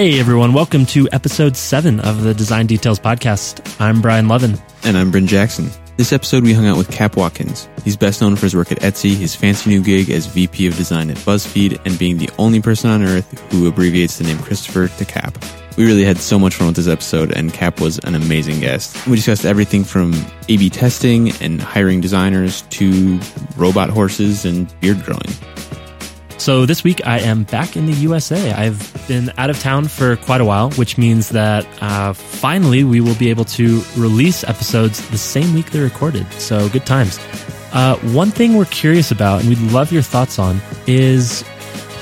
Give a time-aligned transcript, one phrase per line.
[0.00, 3.78] Hey everyone, welcome to episode 7 of the Design Details podcast.
[3.78, 4.56] I'm Brian Lovin.
[4.82, 5.68] And I'm Bryn Jackson.
[5.98, 7.68] This episode, we hung out with Cap Watkins.
[7.84, 10.74] He's best known for his work at Etsy, his fancy new gig as VP of
[10.74, 14.88] Design at BuzzFeed, and being the only person on earth who abbreviates the name Christopher
[14.88, 15.36] to Cap.
[15.76, 19.06] We really had so much fun with this episode, and Cap was an amazing guest.
[19.06, 20.14] We discussed everything from
[20.48, 23.20] A B testing and hiring designers to
[23.54, 25.20] robot horses and beard growing.
[26.40, 28.52] So this week I am back in the USA.
[28.52, 33.02] I've been out of town for quite a while, which means that uh, finally we
[33.02, 36.26] will be able to release episodes the same week they're recorded.
[36.32, 37.18] So good times.
[37.74, 41.44] Uh, one thing we're curious about, and we'd love your thoughts on, is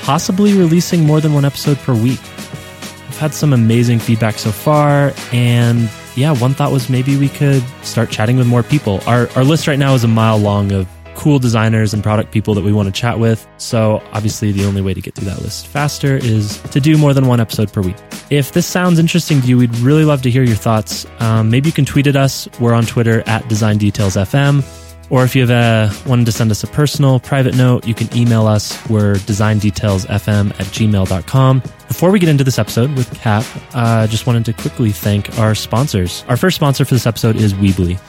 [0.03, 2.21] possibly releasing more than one episode per week.
[2.21, 7.61] I've had some amazing feedback so far, and yeah, one thought was maybe we could
[7.83, 9.01] start chatting with more people.
[9.05, 10.87] Our, our list right now is a mile long of
[11.19, 13.45] cool designers and product people that we want to chat with.
[13.57, 17.13] So, obviously, the only way to get through that list faster is to do more
[17.13, 17.97] than one episode per week.
[18.29, 21.05] If this sounds interesting to you, we'd really love to hear your thoughts.
[21.19, 22.47] Um, maybe you can tweet at us.
[22.59, 24.78] We're on Twitter at Design Details FM.
[25.09, 28.15] Or if you have a, wanted to send us a personal private note, you can
[28.15, 28.77] email us.
[28.89, 31.63] We're designdetailsfm at gmail.com.
[31.87, 33.43] Before we get into this episode with Cap,
[33.73, 36.23] I uh, just wanted to quickly thank our sponsors.
[36.27, 37.99] Our first sponsor for this episode is Weebly.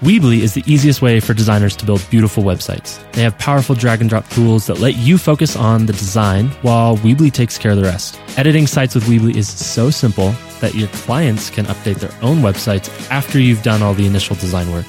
[0.00, 3.00] Weebly is the easiest way for designers to build beautiful websites.
[3.12, 6.96] They have powerful drag and drop tools that let you focus on the design while
[6.98, 8.20] Weebly takes care of the rest.
[8.36, 12.88] Editing sites with Weebly is so simple that your clients can update their own websites
[13.10, 14.86] after you've done all the initial design work.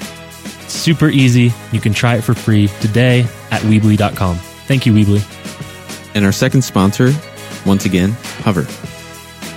[0.70, 1.52] Super easy.
[1.72, 4.38] You can try it for free today at Weebly.com.
[4.38, 6.16] Thank you, Weebly.
[6.16, 7.11] And our second sponsor,
[7.66, 8.11] once again,
[8.44, 8.64] Hover.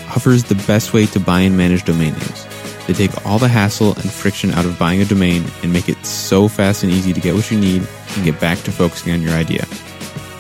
[0.07, 2.47] Hover is the best way to buy and manage domain names.
[2.87, 6.05] They take all the hassle and friction out of buying a domain and make it
[6.05, 9.23] so fast and easy to get what you need and get back to focusing on
[9.23, 9.65] your idea.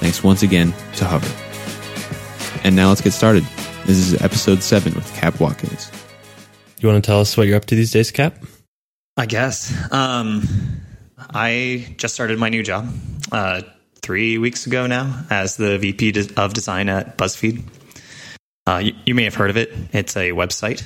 [0.00, 1.30] Thanks once again to Hover.
[2.64, 3.44] And now let's get started.
[3.84, 5.90] This is episode 7 with Cap Watkins.
[6.80, 8.34] You want to tell us what you're up to these days, Cap?
[9.16, 9.72] I guess.
[9.92, 10.42] Um,
[11.18, 12.88] I just started my new job
[13.30, 13.62] uh,
[14.00, 17.62] three weeks ago now as the VP of design at BuzzFeed.
[18.66, 19.72] Uh, you, you, may have heard of it.
[19.92, 20.84] It's a website,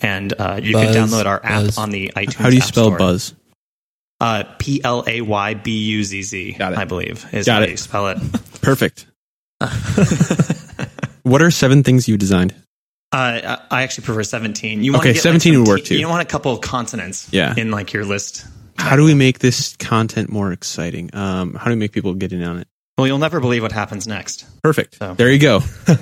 [0.00, 1.78] and uh, you buzz, can download our app buzz.
[1.78, 2.34] on the iTunes.
[2.34, 2.98] How do you spell Store.
[2.98, 3.34] Buzz?
[4.20, 6.56] Uh, P L A Y B U Z Z.
[6.60, 7.70] I believe is Got how it.
[7.70, 8.18] you spell it.
[8.60, 9.06] Perfect.
[11.22, 12.54] what are seven things you designed?
[13.12, 14.82] Uh, I actually prefer 17.
[14.82, 15.98] You okay, 17 like would work too.
[15.98, 17.54] You want a couple of consonants yeah.
[17.56, 18.46] in like your list.
[18.78, 21.10] How do we make this content more exciting?
[21.12, 22.68] Um, how do we make people get in on it?
[22.96, 24.46] Well, you'll never believe what happens next.
[24.62, 24.96] Perfect.
[24.96, 25.14] So.
[25.14, 25.60] There you go.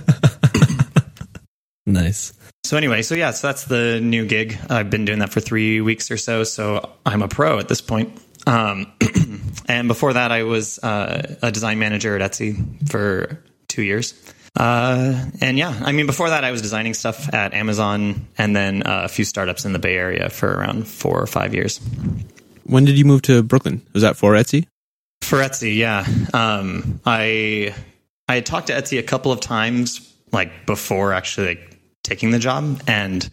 [1.87, 2.33] nice.
[2.65, 4.57] So anyway, so yeah, so that's the new gig.
[4.69, 6.45] I've been doing that for three weeks or so.
[6.45, 8.21] So I'm a pro at this point.
[8.47, 8.93] Um,
[9.69, 14.15] and before that, I was uh, a design manager at Etsy for two years.
[14.57, 18.83] Uh, and yeah, I mean, before that, I was designing stuff at Amazon and then
[18.83, 21.81] uh, a few startups in the Bay Area for around four or five years.
[22.65, 23.83] When did you move to Brooklyn?
[23.93, 24.67] Was that for Etsy?
[25.23, 26.07] For Etsy, yeah.
[26.35, 27.75] Um, I
[28.29, 32.39] I had talked to Etsy a couple of times, like before actually like, taking the
[32.39, 33.29] job, and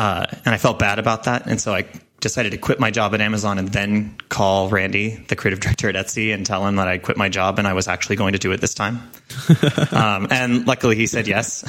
[0.00, 1.84] uh, and I felt bad about that, and so I
[2.20, 5.94] decided to quit my job at Amazon and then call Randy, the creative director at
[5.94, 8.38] Etsy, and tell him that I quit my job and I was actually going to
[8.38, 9.10] do it this time.
[9.92, 11.64] um, and luckily, he said yes.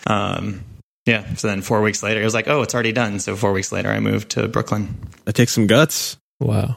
[0.06, 0.64] um,
[1.04, 1.34] yeah.
[1.34, 3.70] So then four weeks later, he was like, "Oh, it's already done." So four weeks
[3.70, 4.98] later, I moved to Brooklyn.
[5.26, 6.16] That takes some guts.
[6.40, 6.76] Wow.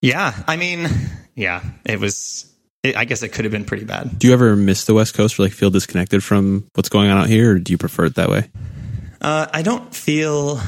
[0.00, 0.32] Yeah.
[0.46, 0.88] I mean,
[1.34, 1.62] yeah.
[1.84, 2.46] It was.
[2.82, 4.18] It, I guess it could have been pretty bad.
[4.18, 7.18] Do you ever miss the West Coast or like feel disconnected from what's going on
[7.18, 8.48] out here, or do you prefer it that way?
[9.20, 10.60] Uh, I don't feel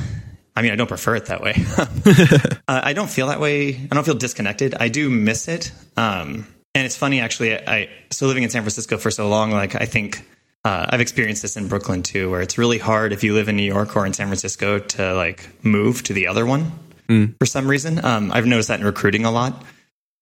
[0.54, 1.54] I mean, I don't prefer it that way.
[2.68, 3.74] uh, I don't feel that way.
[3.74, 4.74] I don't feel disconnected.
[4.74, 5.72] I do miss it.
[5.96, 7.56] Um, and it's funny, actually.
[7.56, 10.26] I so living in San Francisco for so long, like I think
[10.64, 13.56] uh, I've experienced this in Brooklyn too, where it's really hard if you live in
[13.56, 16.72] New York or in San Francisco to like move to the other one
[17.08, 17.34] mm.
[17.38, 18.04] for some reason.
[18.04, 19.64] Um, I've noticed that in recruiting a lot.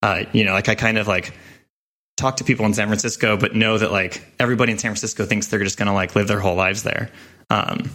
[0.03, 1.35] Uh, you know, like I kind of like
[2.17, 5.49] talk to people in San Francisco, but know that like everybody in San Francisco thinks
[5.49, 7.11] they're just going to like live their whole lives there.
[7.51, 7.91] Um,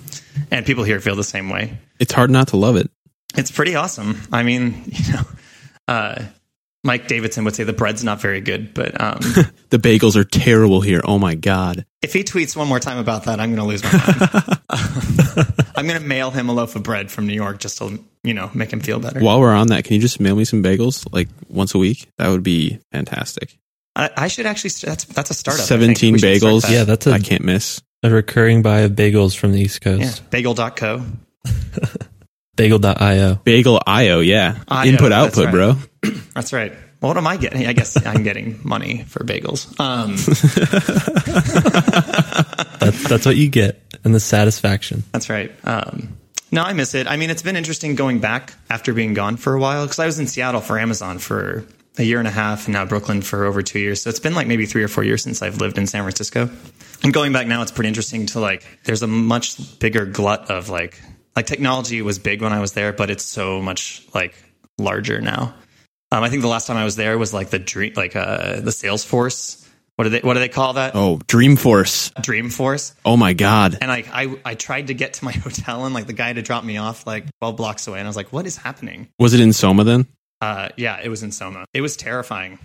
[0.52, 1.78] and people here feel the same way.
[2.00, 2.92] It's hard not to love it.
[3.36, 4.22] It's pretty awesome.
[4.32, 5.22] I mean, you know,
[5.88, 6.24] uh,
[6.84, 9.18] Mike Davidson would say the bread's not very good, but um,
[9.70, 11.02] the bagels are terrible here.
[11.04, 11.86] Oh my god!
[12.04, 15.64] If he tweets one more time about that, I'm going to lose my mind.
[15.76, 18.34] I'm going to mail him a loaf of bread from New York just to you
[18.36, 19.20] know make him feel better.
[19.20, 22.08] While we're on that, can you just mail me some bagels like once a week?
[22.18, 23.58] That would be fantastic.
[23.96, 24.72] I, I should actually.
[24.84, 25.66] That's that's a startup.
[25.66, 26.62] Seventeen bagels.
[26.64, 26.72] That.
[26.72, 27.82] Yeah, that's a, I can't miss
[28.12, 30.02] a recurring buy of bagels from the East Coast.
[30.22, 31.06] Yeah, bagel.co.
[32.56, 33.36] Bagel.io.
[33.44, 34.64] Bagel.io, yeah.
[34.68, 35.52] IO, Input output, right.
[35.52, 35.76] bro.
[36.34, 36.72] That's right.
[37.02, 37.68] Well, what am I getting?
[37.68, 39.78] I guess I'm getting money for bagels.
[39.80, 40.16] Um,
[42.80, 45.04] that's that's what you get, and the satisfaction.
[45.12, 45.52] That's right.
[45.66, 46.18] Um,
[46.52, 47.06] no, I miss it.
[47.06, 50.06] I mean, it's been interesting going back after being gone for a while because I
[50.06, 51.66] was in Seattle for Amazon for
[51.98, 54.02] a year and a half, and now Brooklyn for over two years.
[54.02, 56.50] So it's been like maybe three or four years since I've lived in San Francisco.
[57.04, 58.66] And going back now, it's pretty interesting to like.
[58.84, 61.02] There's a much bigger glut of like
[61.36, 64.36] like technology was big when I was there, but it's so much like
[64.78, 65.54] larger now.
[66.12, 68.62] Um, I think the last time I was there was like the dream, like uh,
[68.62, 69.62] the Salesforce.
[69.96, 70.96] What do they What do they call that?
[70.96, 72.14] Oh, Dreamforce.
[72.16, 72.94] Dreamforce.
[73.06, 73.78] Oh my God.
[73.80, 76.36] And like I, I tried to get to my hotel, and like the guy had
[76.36, 79.10] to drop me off like 12 blocks away, and I was like, "What is happening?"
[79.20, 80.06] Was it in Soma then?
[80.42, 81.66] Uh, yeah, it was in Soma.
[81.74, 82.60] It was terrifying.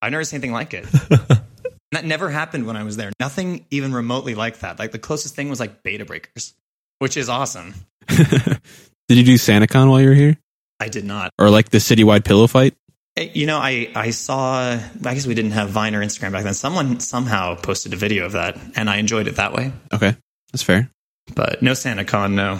[0.00, 0.84] I've never seen anything like it.
[1.92, 3.12] that never happened when I was there.
[3.18, 4.78] Nothing even remotely like that.
[4.78, 6.54] Like the closest thing was like Bay to Breakers,
[6.98, 7.74] which is awesome.
[8.08, 10.36] Did you do SantaCon while you were here?
[10.80, 11.30] I did not.
[11.38, 12.74] Or like the citywide pillow fight?
[13.16, 16.54] You know, I, I saw, I guess we didn't have Vine or Instagram back then.
[16.54, 19.72] Someone somehow posted a video of that, and I enjoyed it that way.
[19.92, 20.16] Okay.
[20.52, 20.90] That's fair.
[21.34, 22.58] But no SantaCon, no.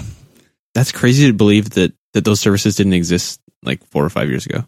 [0.74, 4.46] That's crazy to believe that, that those services didn't exist like four or five years
[4.46, 4.64] ago.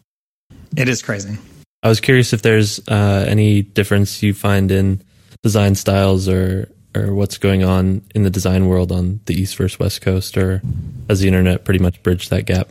[0.75, 1.37] It is crazy.
[1.83, 5.01] I was curious if there's uh, any difference you find in
[5.43, 9.77] design styles or or what's going on in the design world on the East versus
[9.77, 10.61] West Coast, or
[11.07, 12.69] has the internet pretty much bridged that gap?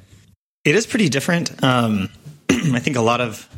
[0.64, 1.62] It is pretty different.
[1.62, 2.08] Um,
[2.50, 3.48] I think a lot of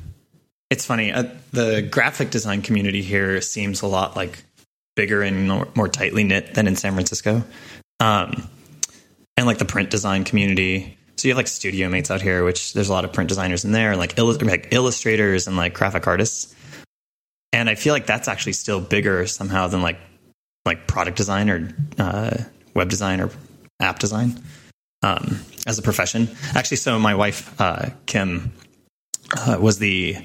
[0.71, 1.13] it's funny.
[1.13, 4.45] Uh, the graphic design community here seems a lot like
[4.95, 7.43] bigger and more, more tightly knit than in San Francisco,
[8.01, 8.49] um,
[9.37, 10.98] and like the print design community.
[11.19, 13.65] So you have like studio mates out here, which there's a lot of print designers
[13.65, 16.55] in there, and like, illu- like illustrators and like graphic artists.
[17.53, 19.99] And I feel like that's actually still bigger somehow than like
[20.65, 22.37] like product design or uh,
[22.75, 23.31] web design or
[23.81, 24.41] app design
[25.03, 26.29] um, as a profession.
[26.55, 28.53] Actually, so my wife uh, Kim
[29.37, 30.17] uh, was the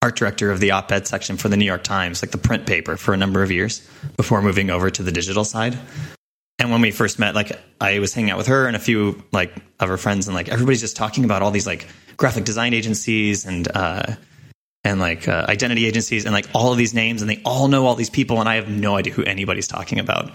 [0.00, 2.96] art director of the op-ed section for the New York Times, like the print paper,
[2.96, 5.78] for a number of years before moving over to the digital side.
[6.62, 7.50] And when we first met, like
[7.80, 10.48] I was hanging out with her and a few like of her friends, and like
[10.48, 14.14] everybody's just talking about all these like graphic design agencies and uh,
[14.84, 17.84] and like uh, identity agencies and like all of these names, and they all know
[17.84, 20.30] all these people, and I have no idea who anybody's talking about.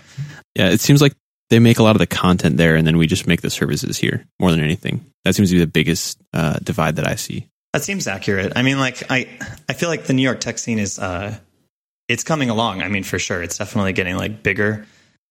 [0.53, 1.13] Yeah, it seems like
[1.49, 3.97] they make a lot of the content there and then we just make the services
[3.97, 5.05] here more than anything.
[5.23, 7.47] That seems to be the biggest uh, divide that I see.
[7.71, 8.51] That seems accurate.
[8.55, 9.29] I mean, like I,
[9.69, 11.37] I feel like the New York tech scene is, uh,
[12.09, 12.81] it's coming along.
[12.81, 14.85] I mean, for sure, it's definitely getting like bigger.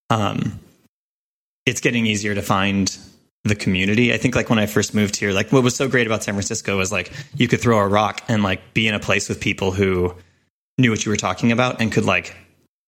[0.08, 0.58] Um,
[1.66, 2.96] it's getting easier to find
[3.44, 4.12] the community.
[4.12, 6.34] I think like when I first moved here, like what was so great about San
[6.34, 9.40] Francisco was like you could throw a rock and like be in a place with
[9.40, 10.14] people who
[10.78, 12.34] knew what you were talking about and could like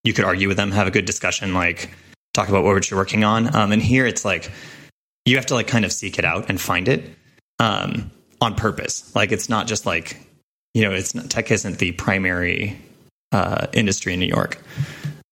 [0.04, 1.90] you could argue with them, have a good discussion, like
[2.34, 3.54] talk about what you're working on.
[3.54, 4.50] Um, and here it's like
[5.24, 7.14] you have to like kind of seek it out and find it
[7.58, 8.10] um,
[8.40, 9.14] on purpose.
[9.14, 10.18] Like it's not just like
[10.74, 12.78] you know, it's not, tech isn't the primary
[13.32, 14.62] uh, industry in New York,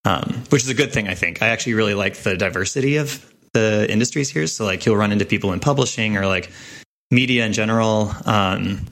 [0.03, 1.07] um, which is a good thing.
[1.07, 4.47] I think I actually really like the diversity of the industries here.
[4.47, 6.51] So like you'll run into people in publishing or like
[7.11, 8.85] media in general, um,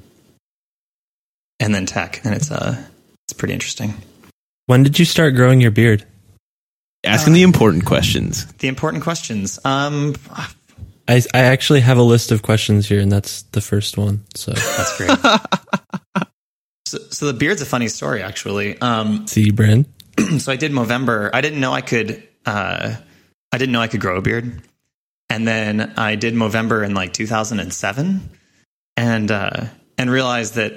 [1.60, 2.82] and then tech, and it's uh
[3.28, 3.94] it's pretty interesting.
[4.68, 6.06] When did you start growing your beard?
[7.04, 8.46] Asking the important questions.
[8.54, 9.60] The important questions.
[9.64, 10.16] Um,
[11.08, 14.24] I, I actually have a list of questions here, and that's the first one.
[14.34, 15.12] So that's great.
[16.88, 18.80] so, so the beard's a funny story, actually.
[18.82, 19.86] Um, see, Brand.
[20.40, 21.30] so I did Movember.
[21.32, 22.28] I didn't know I could.
[22.44, 22.96] Uh,
[23.56, 24.62] I didn't know I could grow a beard,
[25.30, 28.30] and then I did Movember in like 2007,
[28.98, 29.66] and uh,
[29.98, 30.74] and realized that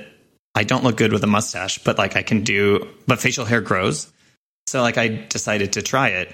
[0.55, 3.61] I don't look good with a mustache, but like I can do, but facial hair
[3.61, 4.13] grows.
[4.69, 6.33] So like I decided to try it,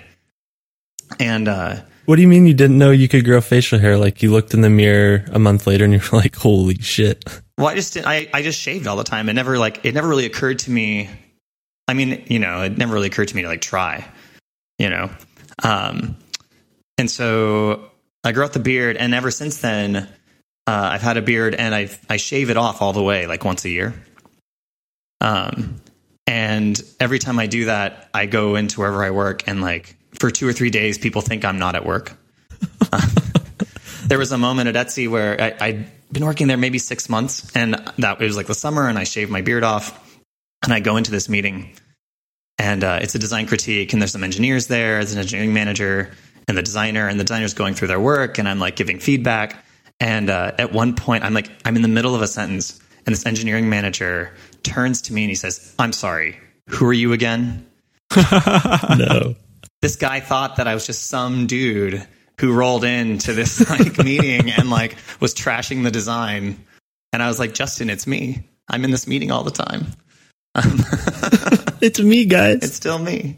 [1.19, 3.97] and uh, What do you mean you didn't know you could grow facial hair?
[3.97, 7.25] Like you looked in the mirror a month later and you were like, "Holy shit!"
[7.57, 9.31] Well, I just I I just shaved all the time.
[9.31, 11.09] It never like it never really occurred to me.
[11.89, 14.07] I mean, you know, it never really occurred to me to like try,
[14.79, 15.09] you know.
[15.63, 16.17] Um,
[16.99, 17.91] and so
[18.23, 20.09] I grew out the beard, and ever since then, uh,
[20.67, 23.65] I've had a beard, and I I shave it off all the way, like once
[23.65, 23.95] a year.
[25.21, 25.81] Um,
[26.27, 30.31] and every time I do that, I go into wherever I work, and like for
[30.31, 32.17] two or three days, people think I'm not at work.
[34.07, 37.55] there was a moment at Etsy where I, I'd been working there maybe six months,
[37.55, 40.19] and that it was like the summer, and I shaved my beard off,
[40.63, 41.75] and I go into this meeting,
[42.59, 46.13] and uh, it's a design critique, and there's some engineers there, there's an engineering manager,
[46.49, 49.65] and the designer, and the designer's going through their work, and I'm like giving feedback,
[50.01, 53.15] and uh, at one point, I'm like, I'm in the middle of a sentence, and
[53.15, 57.67] this engineering manager turns to me and he says, "I'm sorry, who are you again?"
[58.17, 59.35] no.
[59.83, 62.07] this guy thought that I was just some dude
[62.41, 66.65] who rolled into this like meeting and like was trashing the design.
[67.13, 68.49] And I was like, Justin, it's me.
[68.69, 69.87] I'm in this meeting all the time.
[71.85, 72.63] It's me, guys.
[72.63, 73.37] It's still me.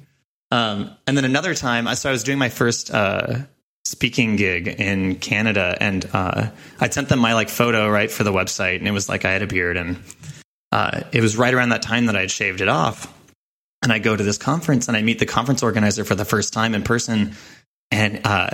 [0.51, 3.39] Um, and then another time, so I was doing my first uh,
[3.85, 6.51] speaking gig in Canada, and uh,
[6.81, 9.33] I'd sent them my like photo right for the website, and it was like I
[9.33, 9.99] had a beard, and
[10.73, 13.13] uh, it was right around that time that I had shaved it off.
[13.83, 16.53] And I go to this conference, and I meet the conference organizer for the first
[16.53, 17.35] time in person,
[17.91, 18.51] and uh,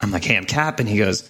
[0.00, 1.28] I'm like, "Hey, I'm Cap," and he goes,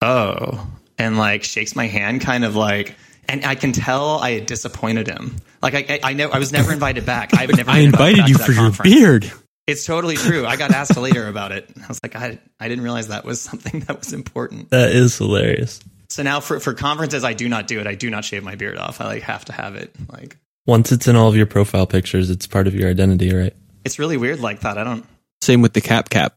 [0.00, 0.66] "Oh,"
[0.96, 2.94] and like shakes my hand, kind of like
[3.30, 5.36] and I can tell I had disappointed him.
[5.62, 7.34] Like I, I, I know I was never invited back.
[7.34, 7.70] I would never.
[7.70, 9.30] I invited you for your beard.
[9.66, 10.46] It's totally true.
[10.46, 11.70] I got asked later about it.
[11.80, 14.70] I was like, I, I didn't realize that was something that was important.
[14.70, 15.80] That is hilarious.
[16.08, 17.86] So now for, for conferences, I do not do it.
[17.86, 19.00] I do not shave my beard off.
[19.00, 19.94] I like have to have it.
[20.10, 23.54] Like once it's in all of your profile pictures, it's part of your identity, right?
[23.84, 24.76] It's really weird like that.
[24.76, 25.06] I don't.
[25.40, 26.34] Same with the cap cap.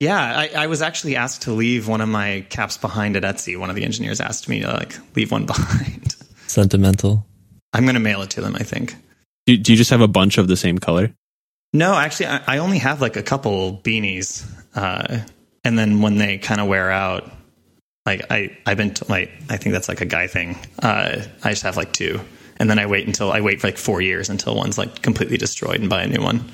[0.00, 3.56] Yeah, I, I, was actually asked to leave one of my caps behind at Etsy.
[3.56, 6.16] One of the engineers asked me to like leave one behind.
[6.46, 7.26] Sentimental.
[7.72, 8.54] I'm going to mail it to them.
[8.56, 8.94] I think.
[9.46, 11.14] Do, do you just have a bunch of the same color?
[11.72, 14.46] No, actually, I, I only have like a couple beanies,
[14.76, 15.24] uh,
[15.64, 17.30] and then when they kind of wear out,
[18.06, 20.56] like I I've been t- like I think that's like a guy thing.
[20.80, 22.20] Uh, I just have like two,
[22.58, 25.36] and then I wait until I wait for like four years until one's like completely
[25.36, 26.48] destroyed and buy a new one.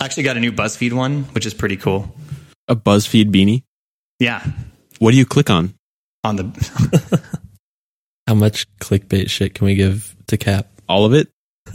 [0.00, 2.14] I actually got a new BuzzFeed one, which is pretty cool.
[2.66, 3.64] A BuzzFeed beanie.
[4.18, 4.42] Yeah.
[4.98, 5.74] What do you click on?
[6.24, 7.20] On the.
[8.30, 10.68] How much clickbait shit can we give to Cap?
[10.88, 11.26] All of it.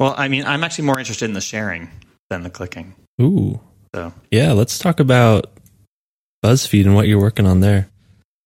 [0.00, 1.90] well, I mean, I'm actually more interested in the sharing
[2.30, 2.94] than the clicking.
[3.20, 3.60] Ooh.
[3.94, 5.50] So yeah, let's talk about
[6.42, 7.90] BuzzFeed and what you're working on there.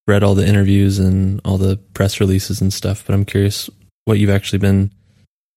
[0.08, 3.70] Read all the interviews and all the press releases and stuff, but I'm curious
[4.04, 4.90] what you've actually been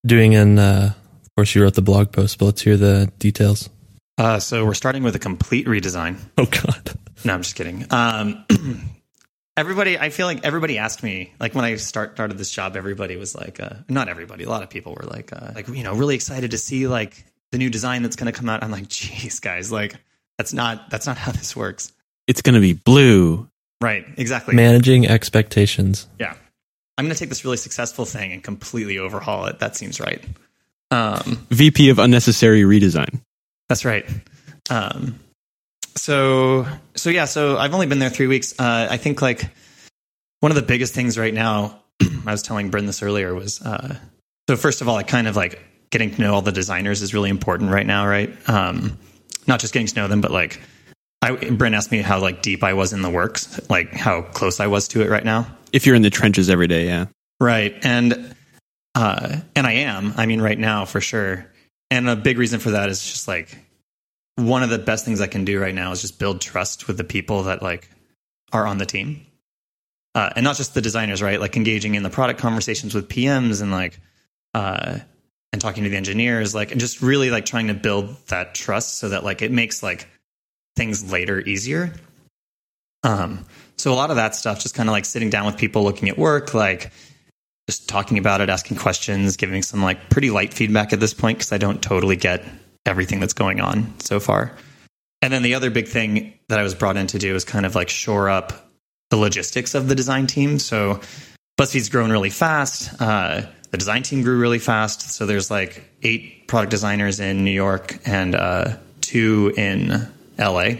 [0.05, 0.35] doing.
[0.35, 3.67] And uh, of course, you wrote the blog post, but let's hear the details.
[4.19, 6.19] Uh, so we're starting with a complete redesign.
[6.37, 6.93] Oh God!
[7.23, 7.87] No, I'm just kidding.
[7.89, 8.45] Um,
[9.57, 13.15] everybody, I feel like everybody asked me, like when I start, started this job, everybody
[13.17, 15.93] was like, uh, not everybody, a lot of people were like, uh, like you know,
[15.93, 18.63] really excited to see like the new design that's going to come out.
[18.63, 19.95] I'm like, jeez guys, like
[20.37, 21.91] that's not that's not how this works.
[22.27, 23.47] It's going to be blue.
[23.81, 24.05] Right.
[24.17, 24.55] Exactly.
[24.55, 26.07] Managing expectations.
[26.19, 26.33] Yeah.
[26.97, 29.59] I'm going to take this really successful thing and completely overhaul it.
[29.59, 30.23] That seems right.
[30.91, 33.19] Um, VP of unnecessary redesign.
[33.67, 34.05] That's right.
[34.69, 35.19] Um,
[35.97, 38.53] so so yeah, so I've only been there three weeks.
[38.57, 39.49] Uh, I think like
[40.39, 41.81] one of the biggest things right now.
[42.25, 43.97] I was telling Bryn this earlier was uh,
[44.49, 47.13] so first of all, I kind of like getting to know all the designers is
[47.13, 48.29] really important right now, right?
[48.49, 48.97] Um,
[49.47, 50.61] not just getting to know them, but like
[51.21, 54.59] I, Bryn asked me how like deep I was in the works, like how close
[54.59, 55.47] I was to it right now.
[55.71, 57.05] If you're in the trenches every day, yeah,
[57.39, 58.35] right, and
[58.93, 60.13] uh, and I am.
[60.17, 61.51] I mean, right now for sure.
[61.91, 63.57] And a big reason for that is just like
[64.35, 66.97] one of the best things I can do right now is just build trust with
[66.97, 67.89] the people that like
[68.51, 69.25] are on the team.
[70.13, 71.39] Uh, and not just the designers, right?
[71.39, 73.99] Like engaging in the product conversations with PMs and like,
[74.53, 74.99] uh,
[75.51, 78.97] and talking to the engineers, like, and just really like trying to build that trust
[78.97, 80.07] so that like it makes like
[80.75, 81.93] things later easier.
[83.03, 83.45] Um,
[83.77, 86.09] so a lot of that stuff, just kind of like sitting down with people, looking
[86.09, 86.91] at work, like
[87.67, 91.37] just talking about it, asking questions, giving some like pretty light feedback at this point
[91.37, 92.43] because I don't totally get
[92.85, 94.55] everything that's going on so far.
[95.21, 97.65] And then the other big thing that I was brought in to do is kind
[97.65, 98.69] of like shore up
[99.09, 100.59] the logistics of the design team.
[100.59, 100.99] So
[101.59, 103.01] BuzzFeed's grown really fast.
[103.01, 105.01] Uh, the design team grew really fast.
[105.11, 110.75] So there's like eight product designers in New York and uh, two in LA.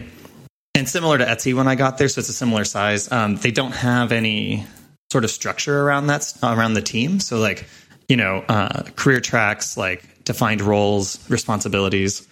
[0.74, 3.10] And similar to Etsy when I got there, so it's a similar size.
[3.10, 4.66] Um, they don't have any
[5.10, 7.20] sort of structure around that around the team.
[7.20, 7.66] So like
[8.08, 12.28] you know uh, career tracks, like defined roles, responsibilities.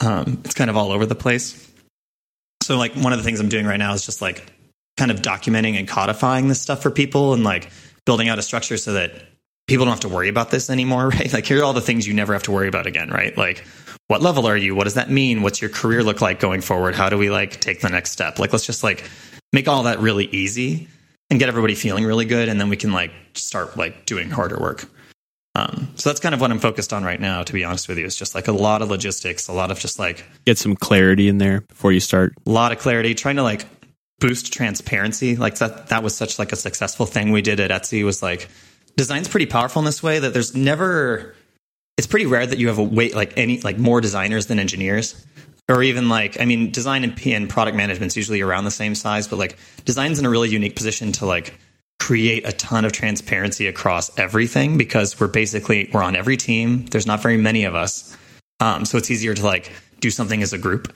[0.00, 1.66] Um, it's kind of all over the place.
[2.62, 4.44] So like one of the things I'm doing right now is just like
[4.98, 7.70] kind of documenting and codifying this stuff for people and like
[8.04, 9.14] building out a structure so that
[9.66, 11.32] people don't have to worry about this anymore, right?
[11.32, 13.36] Like here are all the things you never have to worry about again, right?
[13.36, 13.64] Like
[14.08, 14.74] what level are you?
[14.74, 15.42] What does that mean?
[15.42, 16.94] What's your career look like going forward?
[16.94, 18.38] How do we like take the next step?
[18.38, 19.08] Like let's just like
[19.52, 20.88] make all that really easy
[21.30, 24.58] and get everybody feeling really good and then we can like start like doing harder
[24.58, 24.88] work.
[25.56, 27.98] Um, so that's kind of what I'm focused on right now, to be honest with
[27.98, 28.04] you.
[28.04, 31.28] It's just like a lot of logistics, a lot of just like get some clarity
[31.28, 32.34] in there before you start.
[32.46, 33.66] A lot of clarity, trying to like
[34.20, 35.36] boost transparency.
[35.36, 38.48] Like that, that was such like a successful thing we did at Etsy was like
[38.96, 41.34] design's pretty powerful in this way that there's never,
[41.96, 45.26] it's pretty rare that you have a wait like any, like more designers than engineers.
[45.68, 48.94] Or even like, I mean, design and, and product management is usually around the same
[48.96, 51.54] size, but like design's in a really unique position to like
[52.10, 56.84] create a ton of transparency across everything because we're basically we're on every team.
[56.86, 58.16] There's not very many of us.
[58.58, 60.92] Um, so it's easier to like do something as a group.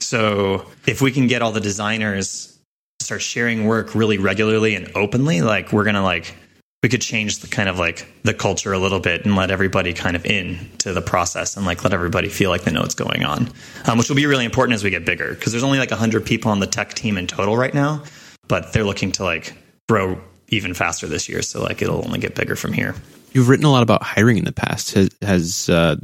[0.00, 2.58] So if we can get all the designers
[2.98, 6.34] to start sharing work really regularly and openly like we're gonna like
[6.82, 9.92] we could change the kind of like the culture a little bit and let everybody
[9.92, 12.96] kind of in to the process and like let everybody feel like they know what's
[12.96, 13.48] going on,
[13.84, 15.34] um, which will be really important as we get bigger.
[15.34, 18.02] Because there's only like 100 people on the tech team in total right now,
[18.48, 19.56] but they're looking to like
[19.88, 21.42] grow even faster this year.
[21.42, 22.94] So like it'll only get bigger from here.
[23.32, 24.94] You've written a lot about hiring in the past.
[24.94, 25.96] Has, has uh,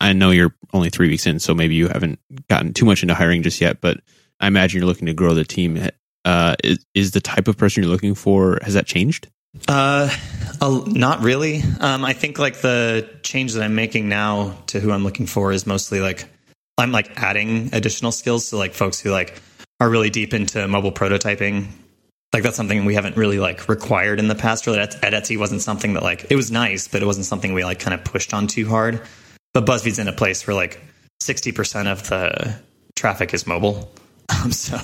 [0.00, 3.14] I know you're only three weeks in, so maybe you haven't gotten too much into
[3.14, 4.00] hiring just yet, but
[4.40, 5.88] I imagine you're looking to grow the team.
[6.24, 9.28] Uh, is, is the type of person you're looking for, has that changed?
[9.68, 10.14] Uh,
[10.60, 11.62] not really.
[11.80, 15.52] Um, I think like the change that I'm making now to who I'm looking for
[15.52, 16.28] is mostly like
[16.76, 19.40] I'm like adding additional skills to like folks who like
[19.80, 21.68] are really deep into mobile prototyping.
[22.34, 24.66] Like that's something we haven't really like required in the past.
[24.66, 27.54] Really, at, at Etsy wasn't something that like it was nice, but it wasn't something
[27.54, 29.00] we like kind of pushed on too hard.
[29.52, 30.80] But BuzzFeed's in a place where like
[31.22, 32.56] 60% of the
[32.96, 33.90] traffic is mobile.
[34.42, 34.80] Um, so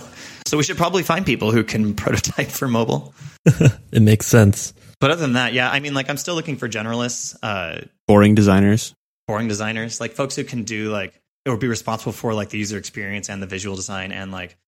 [0.47, 3.14] so we should probably find people who can prototype for mobile.
[3.47, 4.75] it makes sense.
[5.00, 8.35] But other than that, yeah, I mean, like I'm still looking for generalists, uh, boring
[8.35, 8.95] designers,
[9.26, 12.76] boring designers, like folks who can do like or be responsible for like the user
[12.76, 14.59] experience and the visual design and like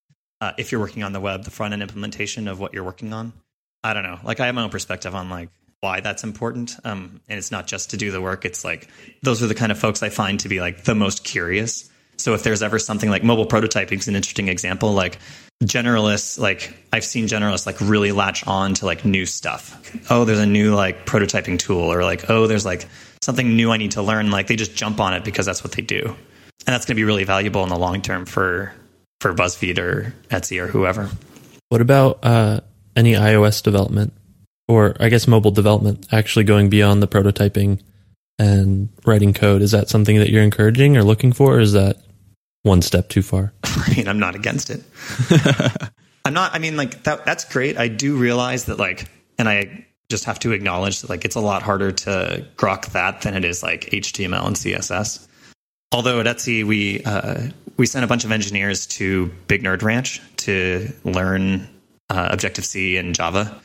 [0.43, 3.13] uh, if you're working on the web, the front end implementation of what you're working
[3.13, 3.33] on.
[3.85, 4.19] I don't know.
[4.25, 6.75] Like I have my own perspective on like why that's important.
[6.85, 8.45] Um, and it's not just to do the work.
[8.45, 8.89] It's like
[9.23, 11.89] those are the kind of folks I find to be like the most curious.
[12.17, 15.19] So if there's ever something like mobile prototyping is an interesting example, like
[15.63, 20.41] generalists like i've seen generalists like really latch on to like new stuff oh there's
[20.41, 22.89] a new like prototyping tool or like oh there's like
[23.21, 25.71] something new i need to learn like they just jump on it because that's what
[25.71, 28.73] they do and that's going to be really valuable in the long term for
[29.23, 31.09] for buzzfeed or etsy or whoever
[31.69, 32.61] what about uh,
[32.97, 34.13] any ios development
[34.69, 37.81] or i guess mobile development actually going beyond the prototyping
[38.39, 41.99] and writing code is that something that you're encouraging or looking for or is that
[42.63, 43.53] one step too far.
[43.65, 44.83] I mean, I'm not against it.
[46.25, 46.55] I'm not.
[46.55, 47.25] I mean, like that.
[47.25, 47.77] That's great.
[47.77, 51.41] I do realize that, like, and I just have to acknowledge that, like, it's a
[51.41, 55.27] lot harder to grok that than it is like HTML and CSS.
[55.93, 60.23] Although at Etsy, we uh, we sent a bunch of engineers to Big Nerd Ranch
[60.39, 61.69] to learn
[62.09, 63.61] uh, Objective C and Java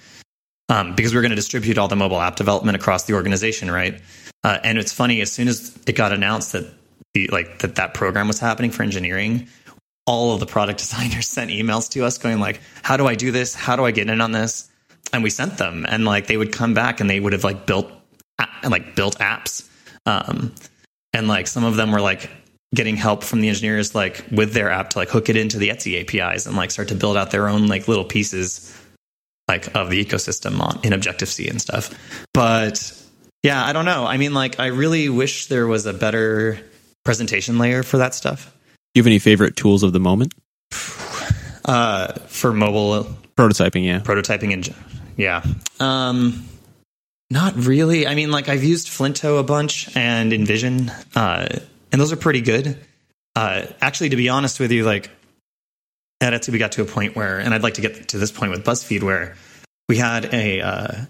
[0.70, 3.72] um, because we are going to distribute all the mobile app development across the organization,
[3.72, 4.02] right?
[4.44, 6.66] Uh, and it's funny as soon as it got announced that
[7.14, 9.48] the like that that program was happening for engineering,
[10.06, 13.32] all of the product designers sent emails to us going like, "How do I do
[13.32, 13.56] this?
[13.56, 14.70] How do I get in on this?"
[15.14, 17.66] And we sent them, and like they would come back and they would have like
[17.66, 17.90] built
[18.70, 19.68] like built apps,
[20.06, 20.54] um,
[21.18, 22.30] and like some of them were like
[22.76, 25.70] getting help from the engineers like with their app to like hook it into the
[25.70, 28.74] Etsy APIs and like start to build out their own like little pieces
[29.48, 31.94] like of the ecosystem on in Objective C and stuff.
[32.34, 32.94] But
[33.42, 34.06] yeah, I don't know.
[34.06, 36.60] I mean, like I really wish there was a better
[37.04, 38.54] presentation layer for that stuff.
[38.94, 40.34] Do you have any favorite tools of the moment?
[41.66, 43.04] Uh, for mobile
[43.36, 44.74] prototyping, yeah, prototyping and
[45.18, 45.44] yeah.
[45.82, 46.48] Um,
[47.30, 48.08] not really.
[48.08, 51.60] I mean, like I've used Flinto a bunch and InVision, uh,
[51.92, 52.78] and those are pretty good.
[53.36, 55.10] Uh, actually, to be honest with you, like
[56.22, 58.32] at Etsy, we got to a point where, and I'd like to get to this
[58.32, 59.36] point with BuzzFeed, where
[59.90, 61.06] we had a uh,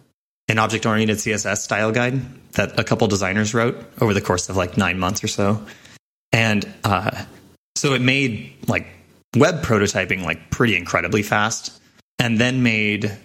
[0.47, 2.21] an object oriented CSS style guide
[2.53, 5.65] that a couple designers wrote over the course of like nine months or so.
[6.32, 7.25] And uh,
[7.75, 8.88] so it made like
[9.36, 11.80] web prototyping like pretty incredibly fast
[12.19, 13.15] and then made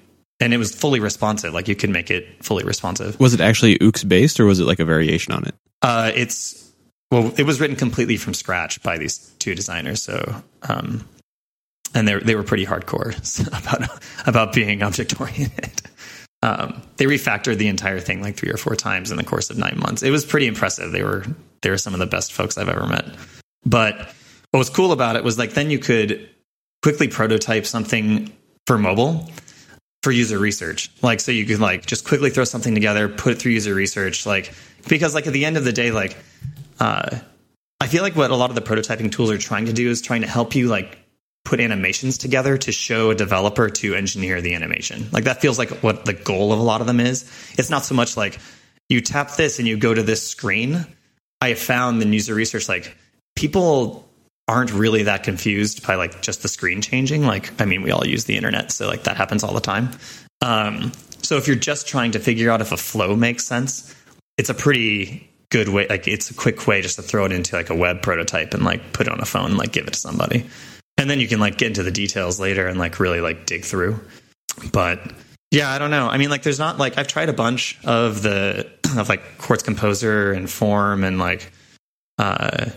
[0.43, 3.79] and it was fully responsive like you can make it fully responsive was it actually
[3.79, 6.73] ooks based or was it like a variation on it uh, it's
[7.11, 11.07] well it was written completely from scratch by these two designers so um,
[11.95, 13.17] and they they were pretty hardcore
[13.67, 15.83] about about being object oriented
[16.43, 19.59] um, they refactored the entire thing like three or four times in the course of
[19.59, 20.03] nine months.
[20.03, 20.91] It was pretty impressive.
[20.91, 21.25] They were
[21.63, 23.05] they were some of the best folks I've ever met.
[23.65, 24.13] But
[24.51, 26.29] what was cool about it was like then you could
[26.83, 28.33] quickly prototype something
[28.67, 29.31] for mobile
[30.03, 30.91] for user research.
[31.03, 34.27] Like so you can like just quickly throw something together, put it through user research.
[34.27, 34.53] Like
[34.89, 36.17] because like at the end of the day, like
[36.81, 37.19] uh,
[37.81, 40.03] I feel like what a lot of the prototyping tools are trying to do is
[40.03, 40.99] trying to help you like
[41.45, 45.09] put animations together to show a developer to engineer the animation.
[45.13, 47.23] Like that feels like what the goal of a lot of them is.
[47.59, 48.39] It's not so much like
[48.89, 50.87] you tap this and you go to this screen.
[51.41, 52.97] I found in user research like
[53.35, 54.09] people
[54.49, 57.23] aren't really that confused by like just the screen changing.
[57.25, 59.91] Like I mean, we all use the internet, so like that happens all the time.
[60.41, 63.95] Um, so if you're just trying to figure out if a flow makes sense,
[64.37, 65.87] it's a pretty good way.
[65.89, 68.65] Like it's a quick way just to throw it into like a web prototype and
[68.65, 70.47] like put it on a phone, and, like give it to somebody
[70.99, 73.65] and then you can like get into the details later and like really like dig
[73.65, 74.01] through.
[74.73, 75.01] But
[75.51, 76.09] yeah, I don't know.
[76.09, 79.63] I mean, like, there's not like I've tried a bunch of the of like Quartz
[79.63, 81.53] Composer and Form and like
[82.19, 82.71] uh,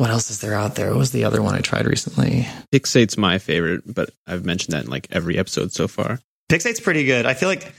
[0.00, 0.88] what else is there out there?
[0.88, 2.48] What was the other one I tried recently?
[2.72, 6.18] Pixate's my favorite, but I've mentioned that in like every episode so far.
[6.50, 7.26] Pixate's pretty good.
[7.26, 7.74] I feel like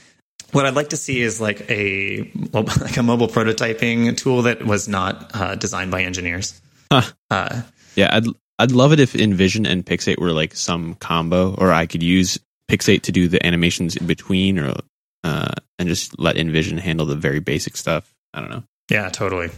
[0.52, 4.86] what I'd like to see is like a like a mobile prototyping tool that was
[4.86, 6.60] not uh, designed by engineers.
[6.92, 7.02] Huh.
[7.28, 7.62] Uh,
[7.96, 11.86] yeah, I'd I'd love it if InVision and Pixate were like some combo, or I
[11.86, 14.76] could use Pixate to do the animations in between, or
[15.24, 18.14] uh, and just let InVision handle the very basic stuff.
[18.32, 18.62] I don't know.
[18.92, 19.50] Yeah, totally.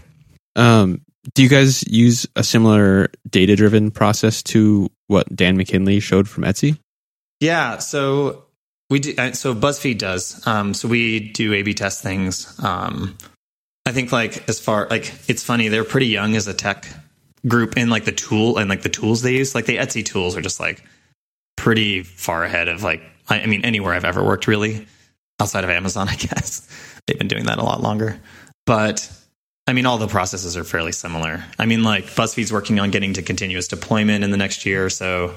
[0.57, 6.29] Um, do you guys use a similar data driven process to what Dan McKinley showed
[6.29, 6.79] from Etsy?
[7.41, 8.45] Yeah, so
[8.91, 9.15] we do.
[9.17, 10.47] Uh, so BuzzFeed does.
[10.47, 12.59] Um, so we do A/B test things.
[12.63, 13.17] Um,
[13.87, 16.87] I think like as far like it's funny they're pretty young as a tech
[17.47, 19.55] group in like the tool and like the tools they use.
[19.55, 20.83] Like the Etsy tools are just like
[21.57, 24.87] pretty far ahead of like I, I mean anywhere I've ever worked really
[25.41, 26.09] outside of Amazon.
[26.11, 26.69] I guess
[27.07, 28.21] they've been doing that a lot longer,
[28.67, 29.11] but
[29.67, 31.43] I mean, all the processes are fairly similar.
[31.59, 34.91] I mean, like BuzzFeed's working on getting to continuous deployment in the next year or
[34.91, 35.35] so,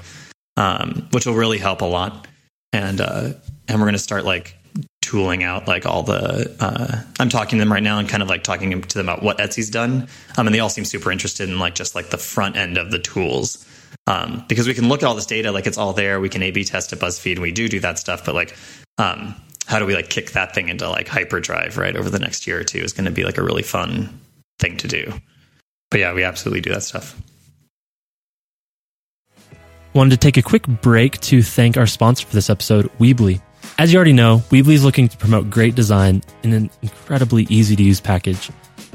[0.56, 2.26] um, which will really help a lot.
[2.72, 3.32] And uh,
[3.66, 4.54] and we're going to start like
[5.00, 6.54] tooling out like all the.
[6.60, 9.22] Uh, I'm talking to them right now and kind of like talking to them about
[9.22, 10.08] what Etsy's done.
[10.36, 12.90] Um, and they all seem super interested in like just like the front end of
[12.90, 13.64] the tools.
[14.06, 16.20] Um, because we can look at all this data, like it's all there.
[16.20, 18.24] We can A/B test at BuzzFeed, and we do do that stuff.
[18.24, 18.56] But like,
[18.98, 19.34] um,
[19.68, 22.58] how do we like kick that thing into like hyperdrive right over the next year
[22.58, 24.18] or two is going to be like a really fun
[24.58, 25.12] thing to do.
[25.90, 27.20] But yeah, we absolutely do that stuff.
[29.92, 33.42] Wanted to take a quick break to thank our sponsor for this episode, Weebly.
[33.76, 37.76] As you already know, Weebly is looking to promote great design in an incredibly easy
[37.76, 38.50] to use package.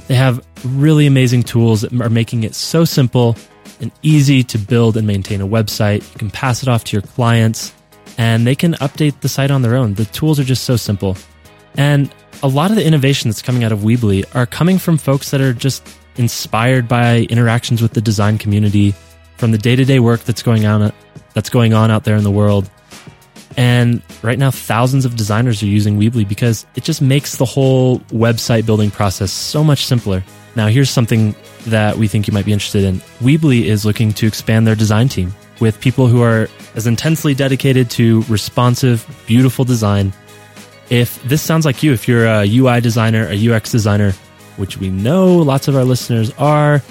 [0.08, 3.38] They have really amazing tools that are making it so simple
[3.80, 6.02] and easy to build and maintain a website.
[6.14, 7.74] You can pass it off to your clients
[8.18, 9.94] and they can update the site on their own.
[9.96, 11.18] The tools are just so simple.
[11.76, 15.32] And a lot of the innovation that's coming out of Weebly are coming from folks
[15.32, 18.94] that are just inspired by interactions with the design community,
[19.38, 20.94] from the day-to-day work that's going on
[21.34, 22.70] that's going on out there in the world.
[23.58, 28.00] And right now thousands of designers are using Weebly because it just makes the whole
[28.12, 30.24] website building process so much simpler.
[30.56, 33.00] Now here's something that we think you might be interested in.
[33.20, 37.90] Weebly is looking to expand their design team with people who are as intensely dedicated
[37.92, 40.14] to responsive, beautiful design.
[40.90, 44.12] If this sounds like you, if you're a UI designer, a UX designer,
[44.58, 46.82] which we know lots of our listeners are,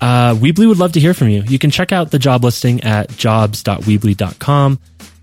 [0.00, 1.42] uh, Weebly would love to hear from you.
[1.42, 4.78] You can check out the job listing at jobs.weebly.com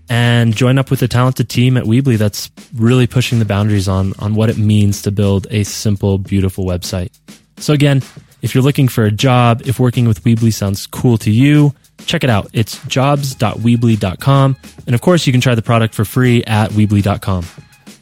[0.08, 4.14] and join up with a talented team at Weebly that's really pushing the boundaries on,
[4.18, 7.10] on what it means to build a simple, beautiful website.
[7.58, 8.02] So again,
[8.40, 11.74] if you're looking for a job, if working with Weebly sounds cool to you,
[12.06, 12.48] check it out.
[12.52, 14.56] It's jobs.weebly.com.
[14.86, 17.44] And of course, you can try the product for free at weebly.com.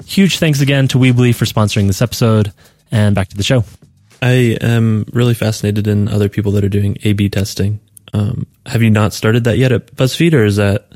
[0.06, 2.52] Huge thanks again to Weebly for sponsoring this episode.
[2.92, 3.64] And back to the show.
[4.22, 7.80] I am really fascinated in other people that are doing A B testing.
[8.14, 10.92] Um, have you not started that yet at BuzzFeed or is that,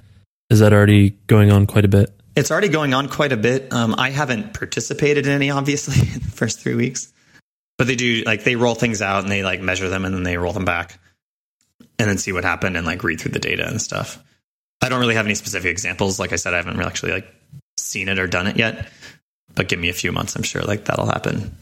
[0.49, 2.11] is that already going on quite a bit?
[2.37, 3.73] It's already going on quite a bit.
[3.73, 7.13] Um, I haven't participated in any, obviously, in the first three weeks,
[7.77, 10.23] but they do like they roll things out and they like measure them and then
[10.23, 11.00] they roll them back
[12.01, 14.23] and then see what happened and like read through the data and stuff.
[14.81, 16.19] I don't really have any specific examples.
[16.19, 17.29] Like I said, I haven't really actually like
[17.77, 18.89] seen it or done it yet.
[19.55, 21.57] But give me a few months, I'm sure like that'll happen.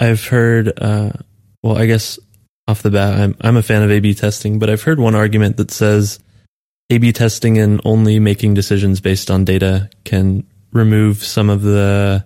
[0.00, 1.10] I've heard, uh,
[1.62, 2.18] well, I guess
[2.66, 5.58] off the bat, I'm I'm a fan of A/B testing, but I've heard one argument
[5.58, 6.18] that says
[6.90, 12.24] A/B testing and only making decisions based on data can remove some of the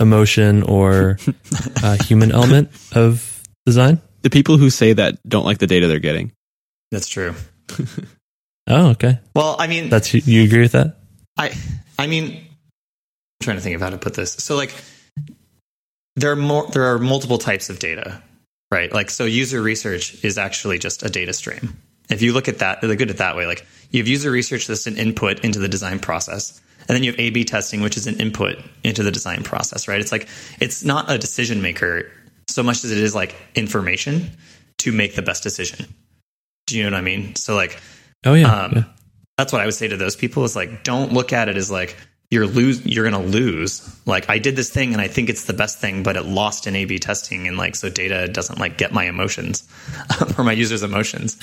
[0.00, 1.18] emotion or
[1.82, 5.98] uh, human element of design the people who say that don't like the data they're
[5.98, 6.32] getting.
[6.90, 7.34] That's true.
[8.68, 9.18] oh, okay.
[9.34, 10.98] Well, I mean, that's you agree with that?
[11.38, 11.52] I,
[11.98, 12.46] I mean, I'm
[13.42, 14.32] trying to think of how to put this.
[14.34, 14.74] So, like,
[16.16, 16.66] there are more.
[16.68, 18.22] There are multiple types of data,
[18.70, 18.92] right?
[18.92, 21.76] Like, so user research is actually just a data stream.
[22.10, 23.46] If you look at that, look at it that way.
[23.46, 26.60] Like, you have user research that's an input into the design process.
[26.88, 29.86] And then you have A B testing, which is an input into the design process,
[29.86, 30.00] right?
[30.00, 30.28] It's like,
[30.60, 32.10] it's not a decision maker
[32.48, 34.30] so much as it is like information
[34.78, 35.86] to make the best decision.
[36.66, 37.36] Do you know what I mean?
[37.36, 37.80] So like,
[38.24, 38.84] oh yeah, um, yeah.
[39.36, 41.70] that's what I would say to those people is like, don't look at it as
[41.70, 41.96] like
[42.30, 43.88] you're lose, you're gonna lose.
[44.06, 46.66] Like I did this thing and I think it's the best thing, but it lost
[46.66, 49.68] in A/B testing, and like so data doesn't like get my emotions
[50.38, 51.36] or my users' emotions.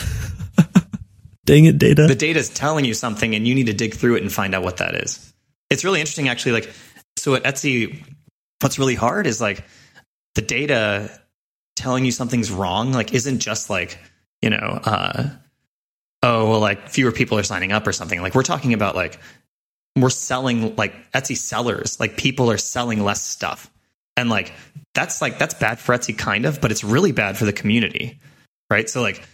[1.46, 2.06] Dang it, data.
[2.08, 4.54] The data is telling you something, and you need to dig through it and find
[4.54, 5.34] out what that is.
[5.70, 6.52] It's really interesting, actually.
[6.52, 6.72] Like,
[7.18, 8.04] so at Etsy,
[8.62, 9.64] what's really hard is like
[10.36, 11.12] the data
[11.76, 14.00] telling you something's wrong like isn't just like
[14.42, 15.30] you know uh,
[16.24, 18.22] oh well like fewer people are signing up or something.
[18.22, 19.20] Like we're talking about like
[19.96, 22.00] we're selling like etsy sellers.
[22.00, 23.70] Like people are selling less stuff.
[24.18, 24.54] And like
[24.94, 28.20] that's like that's bad for etsy kind of but it's really bad for the community
[28.70, 28.90] right?
[28.90, 29.26] So like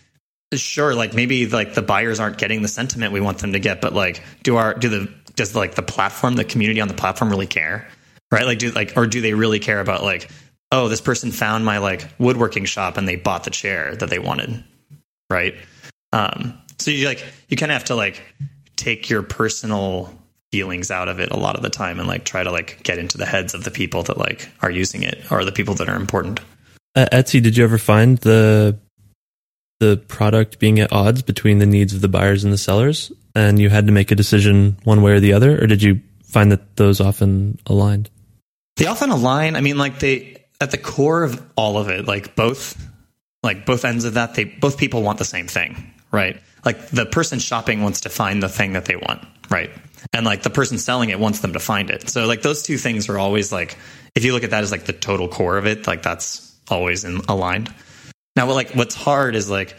[0.53, 3.81] sure like maybe like the buyers aren't getting the sentiment we want them to get
[3.81, 7.29] but like do our do the does like the platform the community on the platform
[7.29, 7.89] really care
[8.31, 8.45] right?
[8.45, 10.29] Like, do like, or do they really care about like,
[10.71, 14.19] oh, this person found my like woodworking shop and they bought the chair that they
[14.19, 14.63] wanted,
[15.29, 15.55] right?
[16.11, 18.21] Um, so you like, you kind of have to like
[18.75, 20.13] take your personal
[20.51, 22.97] feelings out of it a lot of the time and like try to like get
[22.97, 25.89] into the heads of the people that like are using it or the people that
[25.89, 26.39] are important.
[26.95, 28.79] At Etsy, did you ever find the
[29.79, 33.59] the product being at odds between the needs of the buyers and the sellers, and
[33.59, 36.51] you had to make a decision one way or the other, or did you find
[36.51, 38.09] that those often aligned?
[38.77, 39.55] They often align.
[39.57, 42.81] I mean, like they at the core of all of it, like both
[43.43, 46.41] like both ends of that, they both people want the same thing, right?
[46.63, 49.69] Like the person shopping wants to find the thing that they want, right?
[50.13, 52.09] And like the person selling it wants them to find it.
[52.09, 53.77] So like those two things are always like
[54.15, 57.03] if you look at that as like the total core of it, like that's always
[57.03, 57.73] in, aligned.
[58.35, 59.75] Now, what like what's hard is like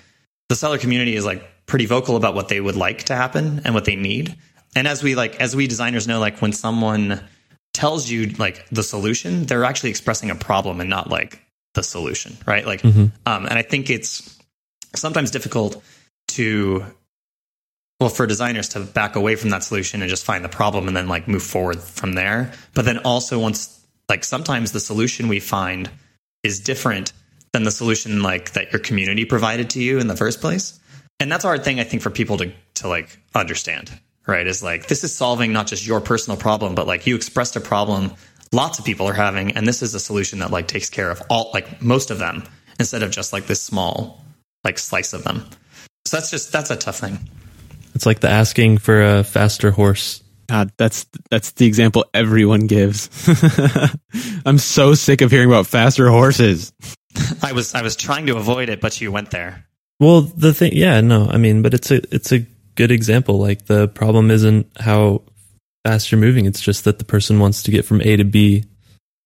[0.48, 3.74] the seller community is like pretty vocal about what they would like to happen and
[3.74, 4.36] what they need.
[4.74, 7.20] And as we like as we designers know, like when someone
[7.76, 11.42] tells you like the solution, they're actually expressing a problem and not like
[11.74, 12.66] the solution, right?
[12.66, 12.82] Like,
[13.26, 14.38] um, and I think it's
[14.94, 15.82] sometimes difficult
[16.28, 16.84] to
[18.00, 20.96] well for designers to back away from that solution and just find the problem and
[20.96, 22.50] then like move forward from there.
[22.72, 25.90] But then also once like sometimes the solution we find
[26.42, 27.12] is different
[27.52, 30.80] than the solution like that your community provided to you in the first place.
[31.20, 33.90] And that's a hard thing i think for people to to like understand
[34.26, 37.56] right is like this is solving not just your personal problem but like you expressed
[37.56, 38.12] a problem
[38.52, 41.22] lots of people are having and this is a solution that like takes care of
[41.30, 42.42] all like most of them
[42.78, 44.24] instead of just like this small
[44.64, 45.44] like slice of them
[46.04, 47.18] so that's just that's a tough thing
[47.94, 50.22] It's like the asking for a faster horse.
[50.48, 53.08] God, that's that's the example everyone gives.
[54.46, 56.72] I'm so sick of hearing about faster horses.
[57.42, 59.64] I was I was trying to avoid it, but you went there.
[59.98, 63.38] Well, the thing, yeah, no, I mean, but it's a it's a good example.
[63.38, 65.22] Like the problem isn't how
[65.84, 68.64] fast you're moving; it's just that the person wants to get from A to B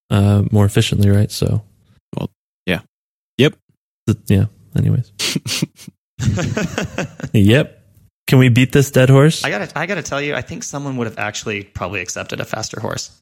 [0.09, 1.31] uh, more efficiently, right?
[1.31, 1.63] So,
[2.17, 2.29] well,
[2.65, 2.79] Yeah.
[3.37, 3.55] Yep.
[4.27, 4.45] yeah.
[4.75, 5.11] Anyways,
[7.33, 7.77] yep.
[8.27, 9.43] Can we beat this dead horse?
[9.43, 12.45] I gotta I gotta tell you, I think someone would have actually probably accepted a
[12.45, 13.21] faster horse.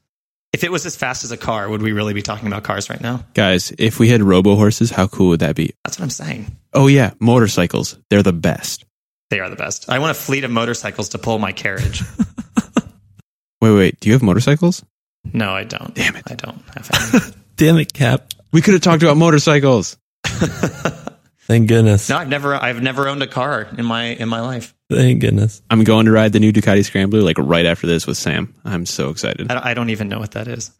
[0.53, 2.89] If it was as fast as a car, would we really be talking about cars
[2.89, 3.23] right now?
[3.35, 5.73] Guys, if we had robo horses, how cool would that be?
[5.83, 6.55] That's what I'm saying.
[6.73, 7.97] Oh yeah, motorcycles.
[8.09, 8.85] They're the best.
[9.29, 9.89] They are the best.
[9.89, 12.01] I want a fleet of motorcycles to pull my carriage.
[13.61, 13.99] Wait, wait.
[13.99, 14.85] Do you have motorcycles?
[15.33, 15.93] No, I don't.
[15.93, 16.23] Damn it.
[16.27, 17.33] I don't have any.
[17.57, 18.33] Damn it, Cap!
[18.53, 19.97] We could have talked about motorcycles.
[20.25, 22.07] Thank goodness.
[22.09, 24.73] no, I've never I've never owned a car in my in my life.
[24.89, 25.61] Thank goodness.
[25.69, 28.53] I'm going to ride the new Ducati Scrambler like right after this with Sam.
[28.63, 29.51] I'm so excited.
[29.51, 30.71] I don't, I don't even know what that is.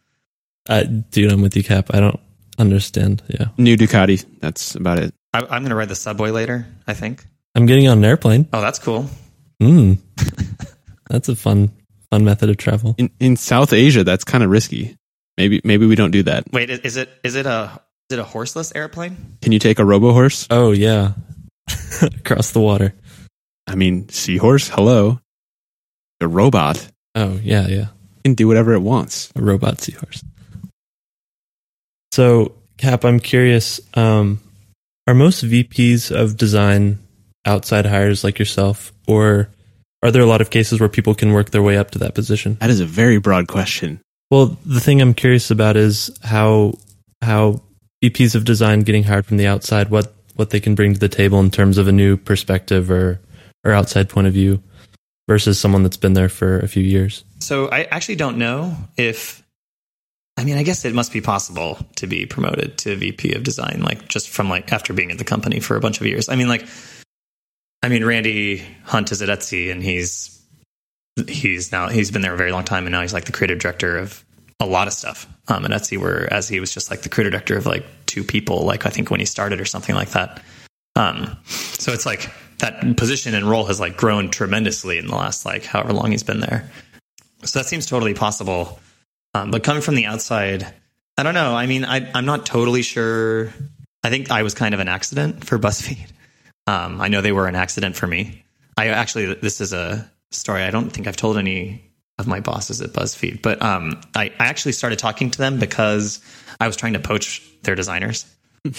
[0.68, 1.92] Uh, dude, I'm with you, Cap.
[1.92, 2.18] I don't
[2.58, 3.22] understand.
[3.28, 4.24] Yeah, New Ducati.
[4.40, 5.12] That's about it.
[5.34, 6.66] I, I'm gonna ride the subway later.
[6.86, 7.26] I think.
[7.54, 8.48] I'm getting on an airplane.
[8.52, 9.06] Oh, that's cool.
[9.62, 9.98] Mm.
[11.10, 11.72] That's a fun
[12.12, 12.94] fun method of travel.
[12.96, 14.96] In in South Asia, that's kind of risky.
[15.36, 16.44] Maybe maybe we don't do that.
[16.52, 19.16] Wait, is is it is it a is it a horseless airplane?
[19.42, 20.46] Can you take a robo horse?
[20.50, 21.14] Oh yeah,
[22.02, 22.94] across the water.
[23.66, 24.68] I mean, seahorse.
[24.68, 25.18] Hello,
[26.20, 27.86] the robot Oh yeah, yeah.
[28.24, 29.32] can do whatever it wants.
[29.34, 30.22] a robot seahorse.
[32.12, 33.80] So, Cap, I'm curious.
[33.94, 34.40] Um,
[35.06, 36.98] are most VPs of design
[37.50, 39.48] outside hires like yourself, or
[40.02, 42.14] are there a lot of cases where people can work their way up to that
[42.14, 42.56] position?
[42.60, 44.00] That is a very broad question.
[44.30, 46.74] Well, the thing I'm curious about is how
[47.20, 47.60] how
[48.02, 51.08] VPs of design getting hired from the outside, what what they can bring to the
[51.08, 53.20] table in terms of a new perspective or
[53.64, 54.62] or outside point of view
[55.28, 57.24] versus someone that's been there for a few years.
[57.40, 59.42] So I actually don't know if.
[60.36, 63.82] I mean, I guess it must be possible to be promoted to VP of design,
[63.82, 66.30] like just from like after being at the company for a bunch of years.
[66.30, 66.66] I mean, like,
[67.82, 70.40] I mean, Randy Hunt is at Etsy, and he's
[71.28, 73.58] he's now he's been there a very long time, and now he's like the creative
[73.58, 74.24] director of
[74.58, 75.98] a lot of stuff um, at Etsy.
[75.98, 79.10] Whereas he was just like the creative director of like two people, like I think
[79.10, 80.42] when he started or something like that.
[80.96, 85.46] Um, so it's like that position and role has like grown tremendously in the last
[85.46, 86.70] like however long he's been there.
[87.44, 88.78] So that seems totally possible.
[89.34, 90.66] Um, but coming from the outside,
[91.16, 91.54] I don't know.
[91.54, 93.52] I mean, I, I'm not totally sure.
[94.02, 96.08] I think I was kind of an accident for BuzzFeed.
[96.70, 98.44] Um, I know they were an accident for me.
[98.76, 101.82] I actually, this is a story I don't think I've told any
[102.18, 106.20] of my bosses at BuzzFeed, but um, I, I actually started talking to them because
[106.60, 108.24] I was trying to poach their designers.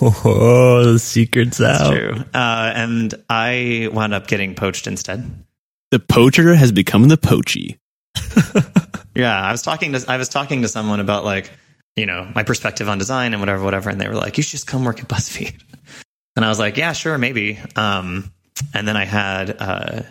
[0.00, 1.92] Oh, the secret's out.
[1.92, 2.12] true.
[2.32, 5.44] Uh, and I wound up getting poached instead.
[5.90, 7.78] The poacher has become the poachy.
[9.18, 11.50] Yeah, I was talking to I was talking to someone about like
[11.98, 14.52] you know my perspective on design and whatever, whatever, and they were like, "You should
[14.52, 15.60] just come work at BuzzFeed,"
[16.36, 18.32] and I was like, "Yeah, sure, maybe." Um,
[18.74, 20.02] and then I had uh,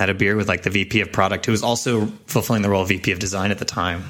[0.00, 2.82] had a beer with like the VP of product who was also fulfilling the role
[2.82, 4.04] of VP of design at the time.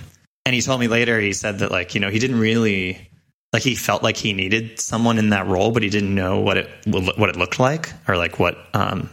[0.47, 3.09] And he told me later, he said that like, you know, he didn't really
[3.53, 6.57] like he felt like he needed someone in that role, but he didn't know what
[6.57, 9.11] it what it looked like or like what um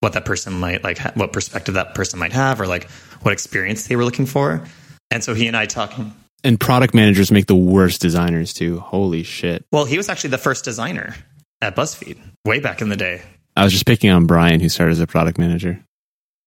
[0.00, 2.88] what that person might like what perspective that person might have or like
[3.22, 4.64] what experience they were looking for.
[5.10, 6.12] And so he and I talking
[6.44, 8.78] and product managers make the worst designers too.
[8.80, 9.64] Holy shit.
[9.72, 11.14] Well, he was actually the first designer
[11.60, 13.22] at BuzzFeed way back in the day.
[13.56, 15.82] I was just picking on Brian who started as a product manager.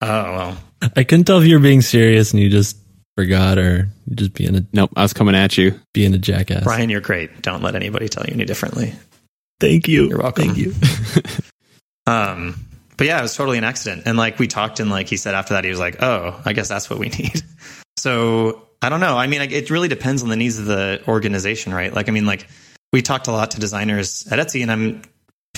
[0.01, 0.57] Oh well.
[0.95, 2.77] I couldn't tell if you were being serious and you just
[3.15, 5.79] forgot or you just being a Nope, I was coming at you.
[5.93, 6.63] being a jackass.
[6.63, 7.41] Brian, you're great.
[7.41, 8.93] Don't let anybody tell you any differently.
[9.59, 10.07] Thank you.
[10.07, 10.45] You're welcome.
[10.45, 10.73] Thank you.
[12.07, 12.65] Um,
[12.97, 14.03] but yeah, it was totally an accident.
[14.05, 16.53] And like we talked, and like he said after that, he was like, "Oh, I
[16.53, 17.41] guess that's what we need."
[17.97, 19.17] so I don't know.
[19.17, 21.93] I mean, it really depends on the needs of the organization, right?
[21.93, 22.47] Like, I mean, like
[22.91, 25.01] we talked a lot to designers at Etsy, and I'm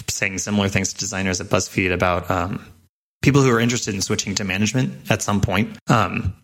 [0.09, 2.65] saying similar things to designers at BuzzFeed about um,
[3.21, 5.77] people who are interested in switching to management at some point.
[5.87, 6.35] Um,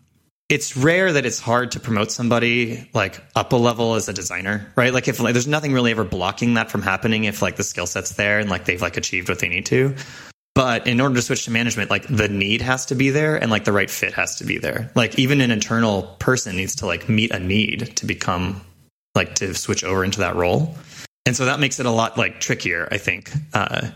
[0.48, 4.72] it's rare that it's hard to promote somebody like up a level as a designer,
[4.74, 4.92] right?
[4.92, 7.86] Like if like, there's nothing really ever blocking that from happening if like the skill
[7.86, 9.94] set's there and like they've like achieved what they need to.
[10.54, 13.50] But in order to switch to management, like the need has to be there and
[13.50, 14.90] like the right fit has to be there.
[14.94, 18.60] Like even an internal person needs to like meet a need to become
[19.14, 20.74] like to switch over into that role.
[21.26, 23.30] And so that makes it a lot like trickier, I think.
[23.52, 23.90] Uh,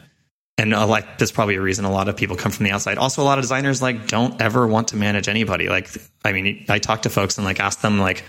[0.56, 2.98] and uh, like that's probably a reason a lot of people come from the outside.
[2.98, 5.68] Also, a lot of designers like don't ever want to manage anybody.
[5.68, 5.90] Like,
[6.24, 8.24] I mean, I talk to folks and like ask them like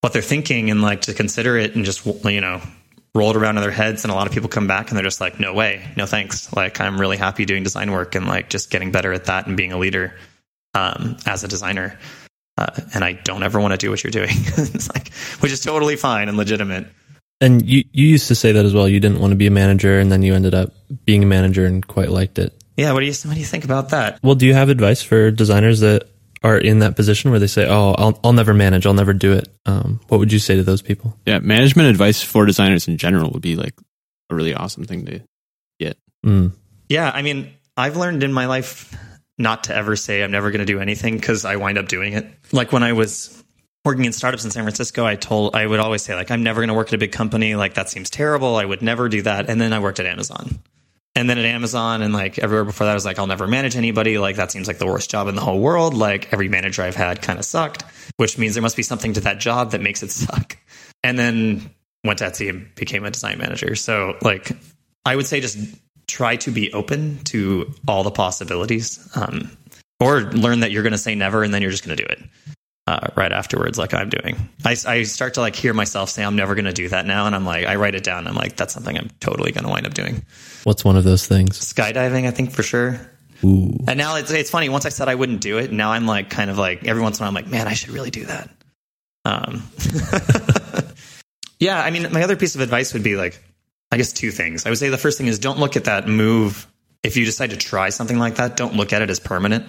[0.00, 2.60] what they're thinking and like to consider it and just you know
[3.14, 4.04] roll it around in their heads.
[4.04, 6.52] And a lot of people come back and they're just like, no way, no thanks.
[6.52, 9.56] Like, I'm really happy doing design work and like just getting better at that and
[9.56, 10.14] being a leader
[10.74, 11.98] um, as a designer.
[12.58, 14.30] Uh, and I don't ever want to do what you're doing.
[14.30, 16.86] it's like, which is totally fine and legitimate.
[17.40, 18.88] And you, you used to say that as well.
[18.88, 20.72] You didn't want to be a manager, and then you ended up
[21.04, 22.54] being a manager and quite liked it.
[22.76, 22.92] Yeah.
[22.92, 24.20] What do you What do you think about that?
[24.22, 26.08] Well, do you have advice for designers that
[26.42, 28.86] are in that position where they say, "Oh, I'll I'll never manage.
[28.86, 31.16] I'll never do it." Um, what would you say to those people?
[31.26, 33.74] Yeah, management advice for designers in general would be like
[34.30, 35.98] a really awesome thing to get.
[36.24, 36.52] Mm.
[36.88, 38.94] Yeah, I mean, I've learned in my life
[39.38, 42.12] not to ever say I'm never going to do anything because I wind up doing
[42.12, 42.26] it.
[42.52, 43.42] Like when I was
[43.84, 46.60] working in startups in San Francisco, I told I would always say like I'm never
[46.60, 47.54] going to work at a big company.
[47.54, 48.56] Like that seems terrible.
[48.56, 49.48] I would never do that.
[49.48, 50.60] And then I worked at Amazon.
[51.14, 53.76] And then at Amazon and like everywhere before that, I was like, I'll never manage
[53.76, 54.16] anybody.
[54.18, 55.94] Like that seems like the worst job in the whole world.
[55.94, 57.82] Like every manager I've had kind of sucked,
[58.16, 60.56] which means there must be something to that job that makes it suck.
[61.04, 61.70] And then
[62.04, 63.74] went to Etsy and became a design manager.
[63.74, 64.52] So like
[65.04, 65.58] I would say just
[66.06, 69.08] try to be open to all the possibilities.
[69.14, 69.56] Um,
[70.00, 72.08] or learn that you're going to say never and then you're just going to do
[72.08, 72.20] it
[72.86, 74.36] uh, right afterwards, like I'm doing.
[74.64, 77.26] I, I start to like hear myself say, I'm never going to do that now.
[77.26, 78.26] And I'm like, I write it down.
[78.26, 80.24] I'm like, that's something I'm totally going to wind up doing.
[80.64, 81.58] What's one of those things?
[81.58, 83.00] Skydiving, I think for sure.
[83.44, 83.76] Ooh.
[83.88, 84.68] And now it's, it's funny.
[84.68, 87.18] Once I said I wouldn't do it, now I'm like, kind of like, every once
[87.18, 88.50] in a while, I'm like, man, I should really do that.
[89.24, 89.62] Um,
[91.58, 93.42] yeah, I mean, my other piece of advice would be like,
[93.90, 94.64] I guess two things.
[94.64, 96.66] I would say the first thing is don't look at that move.
[97.02, 99.66] If you decide to try something like that, don't look at it as permanent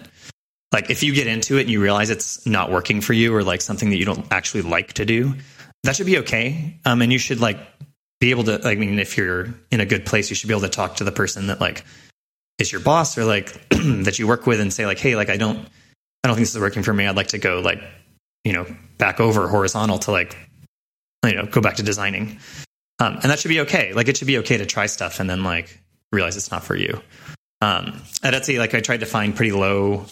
[0.73, 3.43] like if you get into it and you realize it's not working for you or
[3.43, 5.35] like something that you don't actually like to do
[5.83, 7.59] that should be okay um, and you should like
[8.25, 10.61] be able to i mean if you're in a good place you should be able
[10.61, 11.83] to talk to the person that like
[12.57, 15.37] is your boss or like that you work with and say like hey like i
[15.37, 15.67] don't
[16.23, 17.05] i don't think this is working for me.
[17.05, 17.81] I'd like to go like
[18.43, 18.65] you know
[18.97, 20.37] back over horizontal to like
[21.25, 22.39] you know go back to designing.
[22.99, 23.91] Um, and that should be okay.
[23.93, 25.79] Like it should be okay to try stuff and then like
[26.11, 27.01] realize it's not for you.
[27.61, 30.05] Um, at etsy like i tried to find pretty low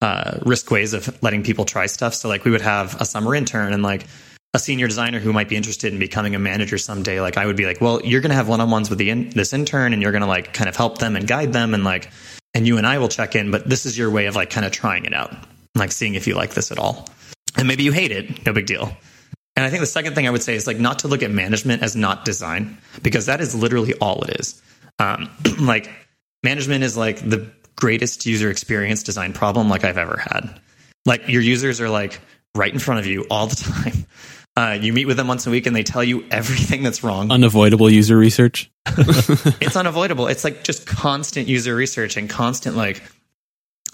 [0.00, 2.14] uh, risk ways of letting people try stuff.
[2.14, 4.06] So like we would have a summer intern and like
[4.54, 7.20] a senior designer who might be interested in becoming a manager someday.
[7.20, 9.52] Like I would be like, well, you're going to have one-on-ones with the in- this
[9.52, 12.10] intern and you're going to like kind of help them and guide them and like,
[12.54, 14.66] and you and I will check in, but this is your way of like kind
[14.66, 15.34] of trying it out,
[15.74, 17.08] like seeing if you like this at all.
[17.56, 18.44] And maybe you hate it.
[18.44, 18.94] No big deal.
[19.56, 21.30] And I think the second thing I would say is like not to look at
[21.30, 24.60] management as not design because that is literally all it is.
[24.98, 25.30] Um,
[25.60, 25.90] like
[26.42, 30.60] management is like the greatest user experience design problem like I've ever had.
[31.06, 32.20] Like your users are like
[32.54, 34.06] right in front of you all the time.
[34.54, 37.30] Uh, you meet with them once a week and they tell you everything that's wrong.
[37.30, 38.70] Unavoidable user research.
[38.86, 40.26] it's unavoidable.
[40.26, 43.02] It's like just constant user research and constant like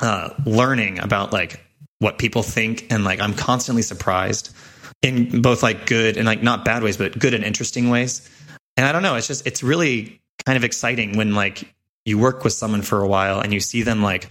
[0.01, 1.65] uh, learning about like
[2.01, 4.55] what people think and like I'm constantly surprised
[5.03, 8.29] in both like good and like not bad ways, but good and interesting ways.
[8.77, 11.73] And I don't know, it's just it's really kind of exciting when like
[12.05, 14.29] you work with someone for a while and you see them like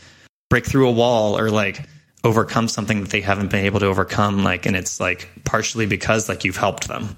[0.49, 1.88] break through a wall or like
[2.24, 6.28] overcome something that they haven't been able to overcome like and it's like partially because
[6.28, 7.15] like you've helped them.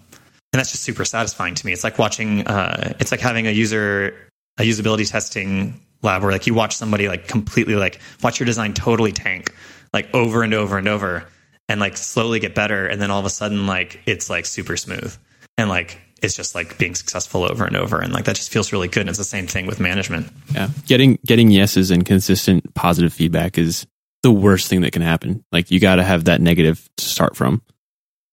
[0.51, 1.73] And that's just super satisfying to me.
[1.73, 4.15] It's like watching uh it's like having a user
[4.57, 8.73] a usability testing lab where like you watch somebody like completely like watch your design
[8.73, 9.53] totally tank
[9.93, 11.25] like over and over and over
[11.67, 12.87] and like slowly get better.
[12.87, 15.15] And then all of a sudden like it's like super smooth
[15.57, 17.99] and like it's just like being successful over and over.
[17.99, 19.01] And like that just feels really good.
[19.01, 20.27] And it's the same thing with management.
[20.51, 20.69] Yeah.
[20.85, 23.87] Getting getting yeses and consistent positive feedback is
[24.23, 25.43] the worst thing that can happen.
[25.51, 27.61] Like you got to have that negative to start from.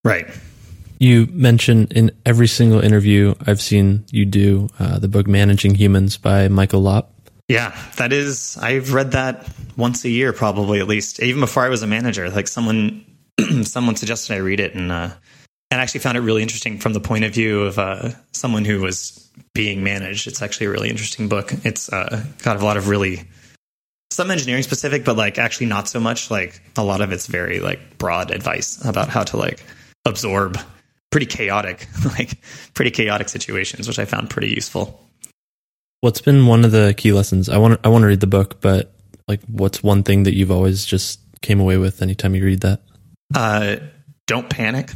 [0.03, 0.27] right
[0.99, 6.17] You mention in every single interview I've seen you do uh, the book Managing Humans
[6.17, 7.11] by Michael Lopp.
[7.47, 11.69] yeah that is i've read that once a year probably at least even before i
[11.69, 13.05] was a manager like someone
[13.63, 15.09] someone suggested i read it and uh
[15.69, 18.63] and I actually found it really interesting from the point of view of uh, someone
[18.63, 20.25] who was being managed.
[20.27, 21.51] It's actually a really interesting book.
[21.65, 23.23] It's uh, got a lot of really
[24.17, 26.31] some engineering specific, but like actually not so much.
[26.31, 29.63] Like a lot of it's very like broad advice about how to like
[30.05, 30.59] absorb
[31.11, 31.87] pretty chaotic,
[32.17, 32.31] like
[32.73, 35.07] pretty chaotic situations, which I found pretty useful.
[36.01, 37.47] What's been one of the key lessons?
[37.47, 38.91] I want I want to read the book, but
[39.27, 42.81] like, what's one thing that you've always just came away with anytime you read that?
[43.35, 43.75] Uh,
[44.25, 44.91] don't panic.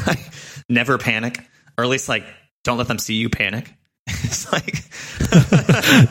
[0.70, 1.46] Never panic,
[1.76, 2.24] or at least like
[2.64, 3.70] don't let them see you panic.
[4.24, 4.84] it's like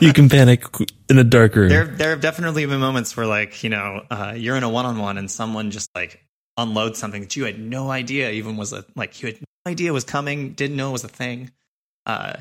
[0.00, 0.64] you can panic
[1.08, 1.68] in a dark room.
[1.68, 5.16] there there have definitely been moments where like you know uh, you're in a one-on-one
[5.18, 6.22] and someone just like
[6.56, 9.92] unloads something that you had no idea even was a like you had no idea
[9.92, 11.50] was coming didn't know was a thing.
[12.04, 12.36] Uh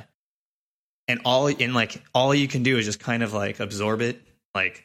[1.07, 4.21] and all in like all you can do is just kind of like absorb it
[4.53, 4.83] like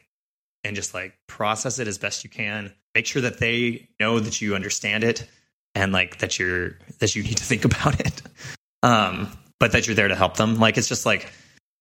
[0.63, 2.73] and just like process it as best you can.
[2.93, 5.27] Make sure that they know that you understand it
[5.75, 8.21] and like that you're that you need to think about it.
[8.83, 10.55] Um but that you're there to help them.
[10.55, 11.31] Like it's just like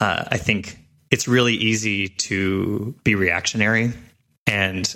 [0.01, 0.79] uh, i think
[1.11, 3.93] it's really easy to be reactionary
[4.47, 4.95] and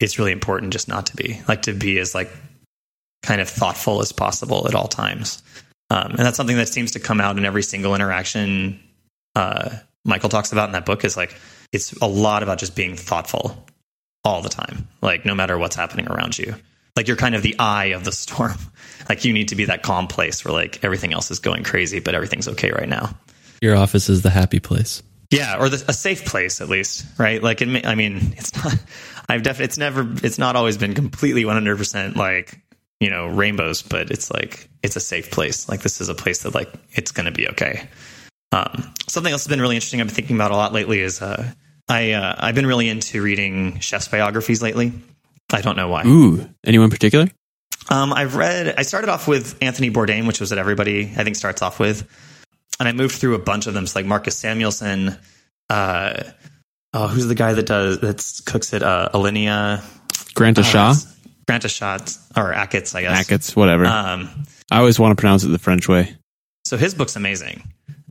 [0.00, 2.30] it's really important just not to be like to be as like
[3.22, 5.42] kind of thoughtful as possible at all times.
[5.90, 8.80] Um, and that's something that seems to come out in every single interaction
[9.34, 9.70] uh,
[10.04, 11.34] michael talks about in that book is like
[11.72, 13.64] it's a lot about just being thoughtful
[14.24, 16.54] all the time like no matter what's happening around you
[16.98, 18.58] like you're kind of the eye of the storm
[19.08, 22.00] like you need to be that calm place where like everything else is going crazy
[22.00, 23.08] but everything's okay right now
[23.62, 25.02] Your office is the happy place.
[25.30, 27.42] yeah, or the, a safe place at least, right?
[27.42, 28.74] Like, it, may- I mean, it's not.
[29.28, 29.64] I've definitely.
[29.66, 30.06] It's never.
[30.26, 32.58] It's not always been completely one hundred percent like
[33.00, 35.68] you know rainbows, but it's like it's a safe place.
[35.68, 37.88] Like this is a place that like it's going to be okay.
[38.52, 40.00] Um, something else that's been really interesting.
[40.00, 41.50] I've been thinking about a lot lately is uh,
[41.88, 44.92] I uh, I've been really into reading chefs biographies lately.
[45.52, 46.04] I don't know why.
[46.06, 47.28] Ooh, anyone in particular?
[47.90, 48.74] Um, I've read.
[48.76, 52.06] I started off with Anthony Bourdain, which was what everybody I think starts off with,
[52.78, 53.86] and I moved through a bunch of them.
[53.86, 55.18] So like Marcus Samuelsson.
[55.70, 56.22] Uh,
[56.92, 59.82] oh, who's the guy that does that cooks at uh, Alinea?
[60.34, 61.06] Grant Achatz,
[61.46, 63.26] Grant Achatz or Achatz, I guess.
[63.26, 63.86] Achatz, whatever.
[63.86, 66.14] Um, I always want to pronounce it the French way.
[66.64, 67.62] so his book's amazing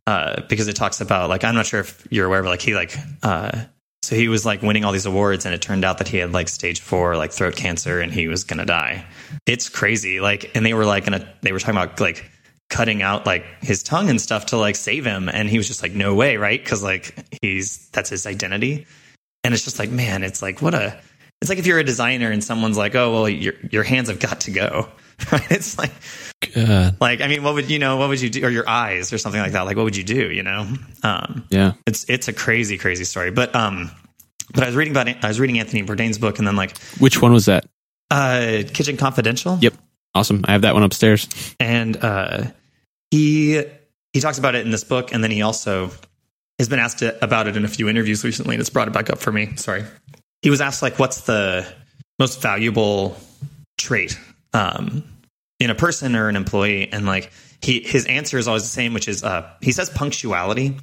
[0.08, 2.74] uh, because it talks about like I'm not sure if you're aware, but like he
[2.74, 3.66] like uh,
[4.08, 6.32] so he was like winning all these awards, and it turned out that he had
[6.32, 9.06] like stage four like throat cancer, and he was gonna die.
[9.46, 10.22] It's crazy.
[10.22, 12.24] Like, and they were like gonna they were talking about like
[12.70, 15.84] cutting out like his tongue and stuff to like save him, and he was just
[15.84, 16.58] like, no way, right?
[16.58, 18.88] Because like he's that's his identity,
[19.44, 20.98] and it's just like man, it's like what a
[21.42, 24.22] it's like if you're a designer and someone's like, oh well, your your hands have
[24.22, 24.88] got to go.
[25.32, 25.52] Right?
[25.52, 25.92] It's like
[26.54, 26.98] God.
[27.02, 27.98] like I mean, what would you know?
[27.98, 28.46] What would you do?
[28.46, 29.62] Or your eyes, or something like that.
[29.64, 30.30] Like, what would you do?
[30.32, 30.68] You know,
[31.04, 31.74] um, Yeah.
[31.88, 33.32] it's it's a crazy, crazy story.
[33.32, 33.90] But um,
[34.54, 37.22] but I was reading about I was reading Anthony Bourdain's book, and then like Which
[37.22, 37.66] one was that?
[38.12, 39.58] uh, Kitchen Confidential.
[39.60, 39.74] Yep.
[40.16, 40.46] Awesome.
[40.48, 41.28] I have that one upstairs.
[41.60, 42.44] and uh,
[43.12, 43.64] he
[44.14, 45.92] he talks about it in this book, and then he also
[46.60, 49.10] has been asked about it in a few interviews recently, and it's brought it back
[49.10, 49.56] up for me.
[49.58, 49.84] Sorry,
[50.44, 51.68] he was asked like, what's the
[52.20, 53.18] most valuable
[53.78, 54.18] trait
[54.58, 55.04] um,
[55.60, 57.32] in a person or an employee, and like
[57.62, 60.78] he his answer is always the same, which is uh, he says punctuality,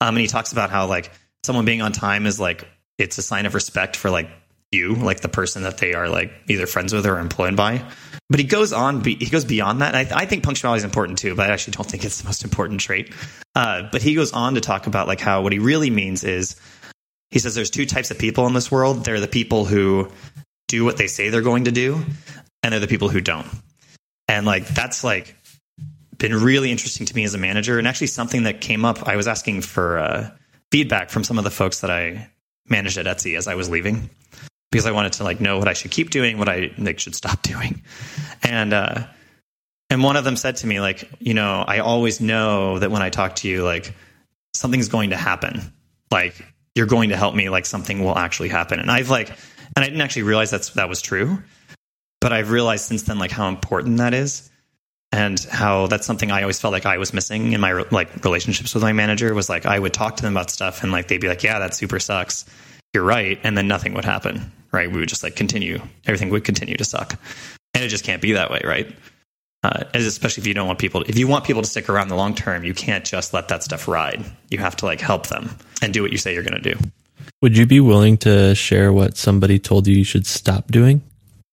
[0.00, 1.10] um, and he talks about how like
[1.44, 2.68] someone being on time is like
[2.98, 4.30] it's a sign of respect for like
[4.72, 7.84] you, like the person that they are like either friends with or employed by.
[8.28, 9.94] But he goes on, he goes beyond that.
[9.94, 12.42] I, I think punctuality is important too, but I actually don't think it's the most
[12.42, 13.12] important trait.
[13.54, 16.56] Uh, but he goes on to talk about like how what he really means is
[17.30, 19.04] he says there's two types of people in this world.
[19.04, 20.10] They're the people who
[20.68, 22.04] do what they say they're going to do,
[22.66, 23.46] and they're the people who don't.
[24.26, 25.36] And like that's like
[26.18, 29.08] been really interesting to me as a manager, and actually something that came up.
[29.08, 30.30] I was asking for uh,
[30.72, 32.28] feedback from some of the folks that I
[32.68, 34.10] managed at Etsy as I was leaving
[34.72, 37.14] because I wanted to like know what I should keep doing, what I like should
[37.14, 37.82] stop doing,
[38.42, 39.06] and uh,
[39.88, 43.02] and one of them said to me like, you know, I always know that when
[43.02, 43.94] I talk to you, like
[44.54, 45.72] something's going to happen,
[46.10, 46.44] like
[46.74, 49.84] you're going to help me, like something will actually happen, and I've like, and I
[49.84, 51.38] didn't actually realize that's that was true,
[52.26, 54.50] but I've realized since then like how important that is,
[55.12, 58.74] and how that's something I always felt like I was missing in my like relationships
[58.74, 61.20] with my manager was like I would talk to them about stuff and like they'd
[61.20, 62.44] be like, yeah, that super sucks.
[62.92, 64.50] You're right, and then nothing would happen.
[64.72, 64.90] Right?
[64.90, 65.80] We would just like continue.
[66.04, 67.16] Everything would continue to suck,
[67.74, 68.92] and it just can't be that way, right?
[69.62, 72.08] Uh, especially if you don't want people, to, if you want people to stick around
[72.08, 74.24] the long term, you can't just let that stuff ride.
[74.50, 75.48] You have to like help them
[75.80, 76.76] and do what you say you're going to do.
[77.40, 81.02] Would you be willing to share what somebody told you you should stop doing?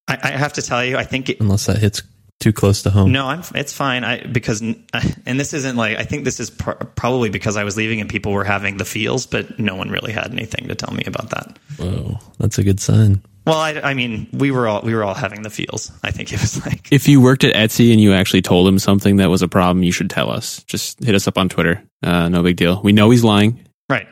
[0.08, 2.02] I, I have to tell you, I think it, unless that hits
[2.40, 3.12] too close to home.
[3.12, 3.42] No, I'm.
[3.54, 4.04] It's fine.
[4.04, 4.60] I because
[5.26, 8.10] and this isn't like I think this is pr- probably because I was leaving and
[8.10, 11.30] people were having the feels, but no one really had anything to tell me about
[11.30, 11.58] that.
[11.78, 13.22] Whoa, that's a good sign.
[13.46, 15.90] Well, I, I mean, we were all we were all having the feels.
[16.02, 18.78] I think it was like if you worked at Etsy and you actually told him
[18.78, 20.62] something that was a problem, you should tell us.
[20.64, 21.82] Just hit us up on Twitter.
[22.02, 22.80] Uh, no big deal.
[22.82, 23.66] We know he's lying.
[23.88, 24.08] Right.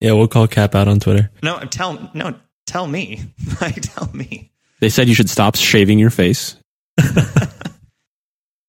[0.00, 1.30] yeah, we'll call Cap out on Twitter.
[1.42, 2.34] No, tell no,
[2.70, 3.22] tell me.
[3.60, 4.50] like, tell me.
[4.80, 6.56] They said you should stop shaving your face.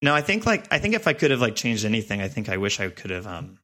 [0.01, 2.49] no, I think like I think if I could have like changed anything, I think
[2.49, 3.27] I wish I could have.
[3.27, 3.59] Um,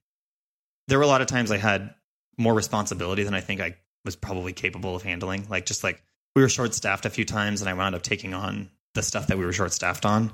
[0.88, 1.94] there were a lot of times I had
[2.38, 3.76] more responsibility than I think I
[4.06, 5.48] was probably capable of handling.
[5.50, 6.02] Like just like
[6.36, 9.28] we were short staffed a few times, and I wound up taking on the stuff
[9.28, 10.32] that we were short staffed on.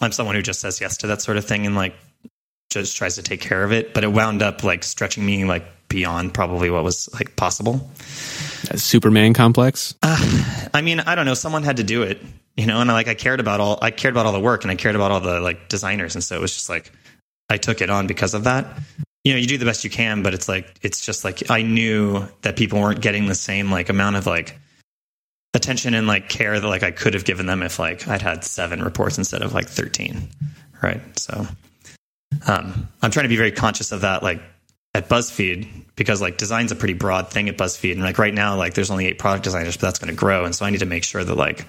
[0.00, 1.94] I'm someone who just says yes to that sort of thing and like
[2.70, 5.64] just tries to take care of it, but it wound up like stretching me like
[5.90, 7.90] beyond probably what was like possible.
[8.76, 9.94] Superman complex.
[10.02, 11.34] Uh, I mean, I don't know.
[11.34, 12.22] Someone had to do it,
[12.56, 14.64] you know, and I, like I cared about all I cared about all the work
[14.64, 16.90] and I cared about all the like designers, and so it was just like
[17.50, 18.78] I took it on because of that.
[19.24, 21.62] You know, you do the best you can, but it's like it's just like I
[21.62, 24.58] knew that people weren't getting the same like amount of like
[25.52, 28.44] attention and like care that like I could have given them if like I'd had
[28.44, 30.28] seven reports instead of like 13.
[30.82, 31.00] Right.
[31.18, 31.46] So
[32.46, 34.40] um, I'm trying to be very conscious of that, like
[34.94, 37.92] at BuzzFeed, because like design's a pretty broad thing at BuzzFeed.
[37.92, 40.44] And like right now, like there's only eight product designers, but that's going to grow.
[40.44, 41.66] And so I need to make sure that like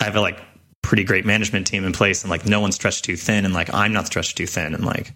[0.00, 0.40] I have a like
[0.82, 3.72] pretty great management team in place and like no one's stretched too thin and like
[3.72, 4.74] I'm not stretched too thin.
[4.74, 5.12] And like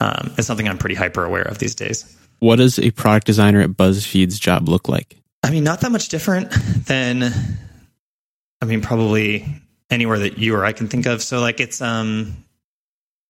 [0.00, 2.16] um, it's something I'm pretty hyper aware of these days.
[2.40, 5.16] What does a product designer at BuzzFeed's job look like?
[5.42, 6.50] I mean, not that much different
[6.86, 7.32] than,
[8.60, 9.46] I mean, probably
[9.90, 11.22] anywhere that you or I can think of.
[11.22, 12.44] So like it's, um,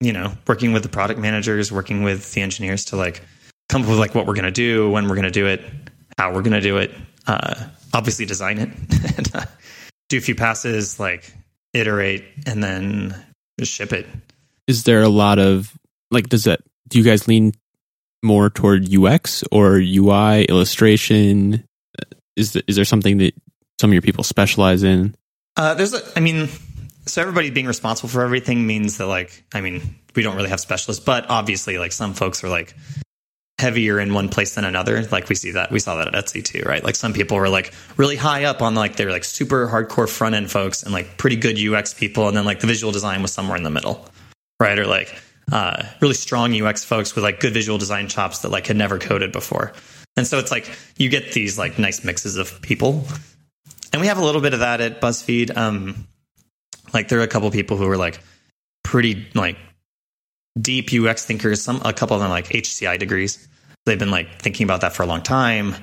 [0.01, 3.23] you know, working with the product managers, working with the engineers to like
[3.69, 5.63] come up with like what we're going to do, when we're going to do it,
[6.17, 6.93] how we're going to do it.
[7.27, 8.69] Uh, obviously, design it,
[9.19, 9.45] and, uh,
[10.09, 11.33] do a few passes, like
[11.75, 13.15] iterate, and then
[13.59, 14.07] just ship it.
[14.67, 15.77] Is there a lot of
[16.11, 16.29] like?
[16.29, 16.61] Does that?
[16.89, 17.53] Do you guys lean
[18.23, 21.65] more toward UX or UI illustration?
[22.37, 23.35] Is is there something that
[23.81, 25.15] some of your people specialize in?
[25.57, 26.49] Uh, there's, a, I mean,
[27.09, 30.61] so everybody being responsible for everything means that like i mean we don't really have
[30.61, 32.75] specialists but obviously like some folks are like
[33.59, 35.03] heavier in one place than another.
[35.05, 36.83] Like we see that we saw that at etsy too right?
[36.83, 40.35] Like some people were like really high up on like they're like super hardcore front
[40.35, 43.33] end folks and like pretty good ux people and then like the visual design was
[43.33, 44.09] somewhere in the middle
[44.61, 44.79] right?
[44.79, 45.15] Or like
[45.51, 48.99] uh, really strong ux folks with like good visual design chops that like had never
[48.99, 49.73] coded before.
[50.17, 53.05] And so it's like you get these like nice mixes of people.
[53.93, 55.57] And we have a little bit of that at buzzfeed.
[55.57, 56.09] Um,
[56.93, 58.21] like there are a couple people who are like
[58.83, 59.57] pretty like
[60.61, 61.63] deep UX thinkers.
[61.63, 63.47] Some a couple of them like HCI degrees.
[63.87, 65.75] They've been like thinking about that for a long time.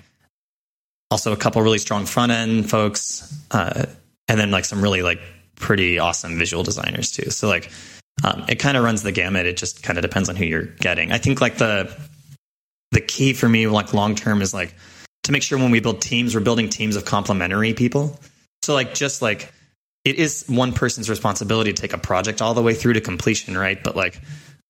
[1.11, 3.85] Also, a couple really strong front end folks, uh,
[4.27, 5.19] and then like some really like
[5.55, 7.29] pretty awesome visual designers too.
[7.29, 7.71] So like
[8.23, 9.45] um, it kind of runs the gamut.
[9.45, 11.11] It just kind of depends on who you're getting.
[11.11, 11.95] I think like the
[12.91, 14.73] the key for me like long term is like
[15.23, 18.19] to make sure when we build teams, we're building teams of complementary people.
[18.63, 19.51] So like just like
[20.03, 23.57] it is one person's responsibility to take a project all the way through to completion,
[23.57, 23.83] right?
[23.83, 24.21] But like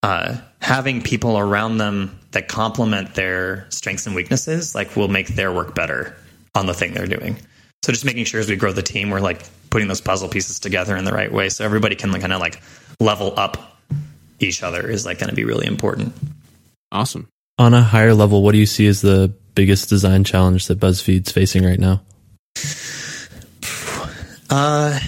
[0.05, 5.51] uh, having people around them that complement their strengths and weaknesses, like will make their
[5.51, 6.15] work better
[6.53, 7.37] on the thing they're doing.
[7.83, 10.59] So just making sure as we grow the team, we're like putting those puzzle pieces
[10.59, 12.61] together in the right way, so everybody can like, kind of like
[12.99, 13.79] level up
[14.39, 16.13] each other is like going to be really important.
[16.91, 17.27] Awesome.
[17.57, 21.31] On a higher level, what do you see as the biggest design challenge that BuzzFeed's
[21.31, 22.01] facing right now?
[24.49, 24.99] Uh,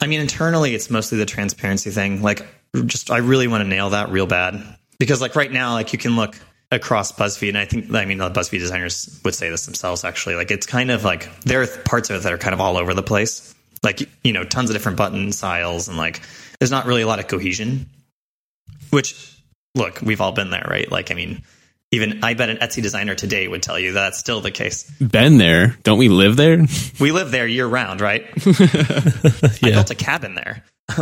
[0.00, 2.20] I mean, internally, it's mostly the transparency thing.
[2.22, 2.44] Like,
[2.86, 4.62] just I really want to nail that real bad
[4.98, 6.38] because, like, right now, like you can look
[6.70, 10.04] across BuzzFeed, and I think I mean the BuzzFeed designers would say this themselves.
[10.04, 12.60] Actually, like it's kind of like there are parts of it that are kind of
[12.60, 13.54] all over the place.
[13.82, 16.20] Like you know, tons of different button styles, and like
[16.58, 17.88] there's not really a lot of cohesion.
[18.90, 19.36] Which,
[19.74, 20.90] look, we've all been there, right?
[20.90, 21.42] Like, I mean,
[21.90, 24.90] even I bet an Etsy designer today would tell you that's still the case.
[24.98, 25.76] Been there.
[25.82, 26.64] Don't we live there?
[27.00, 28.24] We live there year round, right?
[28.46, 30.64] I built a cabin there.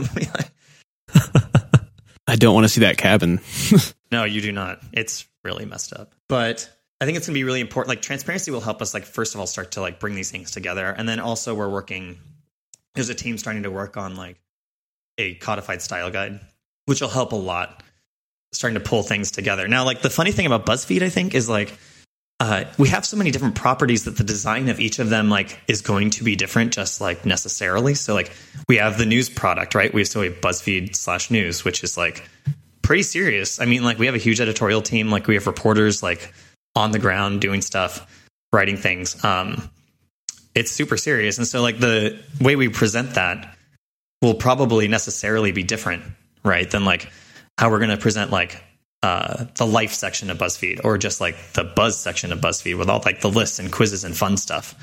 [2.26, 3.40] I don't want to see that cabin.
[4.12, 4.80] no, you do not.
[4.92, 6.14] It's really messed up.
[6.28, 6.70] But
[7.00, 7.88] I think it's going to be really important.
[7.88, 10.50] Like transparency will help us, like first of all, start to like bring these things
[10.50, 12.18] together, and then also we're working
[12.94, 14.38] there's a team starting to work on like
[15.18, 16.40] a codified style guide,
[16.86, 17.82] which will help a lot.
[18.54, 19.66] Starting to pull things together.
[19.66, 21.72] Now, like the funny thing about BuzzFeed, I think, is like
[22.42, 25.60] uh, we have so many different properties that the design of each of them like
[25.68, 27.94] is going to be different, just like necessarily.
[27.94, 28.32] So, like
[28.68, 29.94] we have the news product, right?
[29.94, 32.28] We have so we have BuzzFeed slash news, which is like
[32.82, 33.60] pretty serious.
[33.60, 36.34] I mean, like we have a huge editorial team, like we have reporters like
[36.74, 39.24] on the ground doing stuff, writing things.
[39.24, 39.70] Um,
[40.52, 43.56] it's super serious, and so like the way we present that
[44.20, 46.02] will probably necessarily be different,
[46.44, 46.68] right?
[46.68, 47.08] Than like
[47.56, 48.60] how we're going to present like
[49.02, 52.88] uh, the life section of BuzzFeed or just like the buzz section of BuzzFeed with
[52.88, 54.74] all like the lists and quizzes and fun stuff.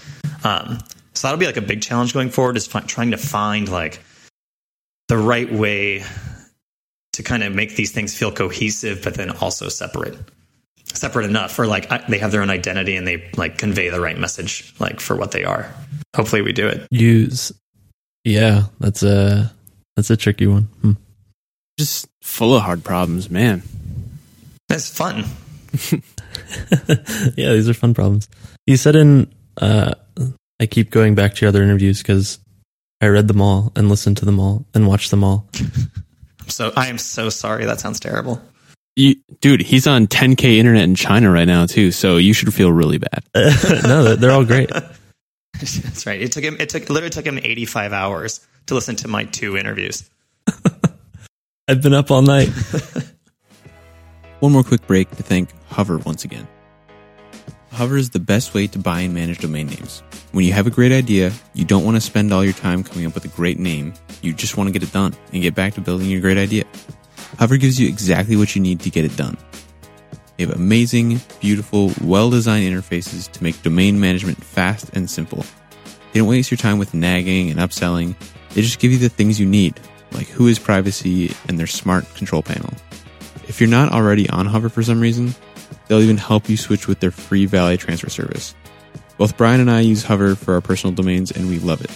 [0.45, 0.79] Um,
[1.13, 4.01] so that'll be like a big challenge going forward is fi- trying to find like
[5.07, 6.03] the right way
[7.13, 10.17] to kind of make these things feel cohesive, but then also separate,
[10.93, 14.01] separate enough or like I, they have their own identity and they like convey the
[14.01, 15.73] right message like for what they are.
[16.15, 16.87] Hopefully we do it.
[16.91, 17.53] Use,
[18.23, 19.53] yeah, that's a
[19.95, 20.63] that's a tricky one.
[20.81, 20.91] Hmm.
[21.77, 23.63] Just full of hard problems, man.
[24.69, 25.25] It's fun.
[27.37, 28.29] yeah, these are fun problems.
[28.67, 29.93] You said in, uh,
[30.59, 32.39] I keep going back to your other interviews because
[33.01, 35.47] I read them all and listened to them all and watched them all.
[36.47, 37.65] So I am so sorry.
[37.65, 38.41] That sounds terrible.
[38.95, 42.71] You, dude, he's on 10k internet in China right now too, so you should feel
[42.71, 43.23] really bad.
[43.83, 44.71] no, they're all great.
[45.53, 46.19] That's right.
[46.19, 46.57] It took him.
[46.59, 50.09] It took it literally took him 85 hours to listen to my two interviews.
[51.67, 52.49] I've been up all night.
[54.39, 56.47] One more quick break to thank Hover once again.
[57.71, 60.01] Hover is the best way to buy and manage domain names.
[60.31, 63.05] When you have a great idea, you don't want to spend all your time coming
[63.05, 63.93] up with a great name.
[64.21, 66.63] You just want to get it done and get back to building your great idea.
[67.37, 69.37] Hover gives you exactly what you need to get it done.
[70.37, 75.43] They have amazing, beautiful, well designed interfaces to make domain management fast and simple.
[76.13, 78.15] They don't waste your time with nagging and upselling,
[78.53, 79.79] they just give you the things you need,
[80.13, 82.73] like Whois Privacy and their smart control panel.
[83.49, 85.33] If you're not already on Hover for some reason,
[85.87, 88.55] they'll even help you switch with their free valet transfer service.
[89.17, 91.89] Both Brian and I use Hover for our personal domains and we love it.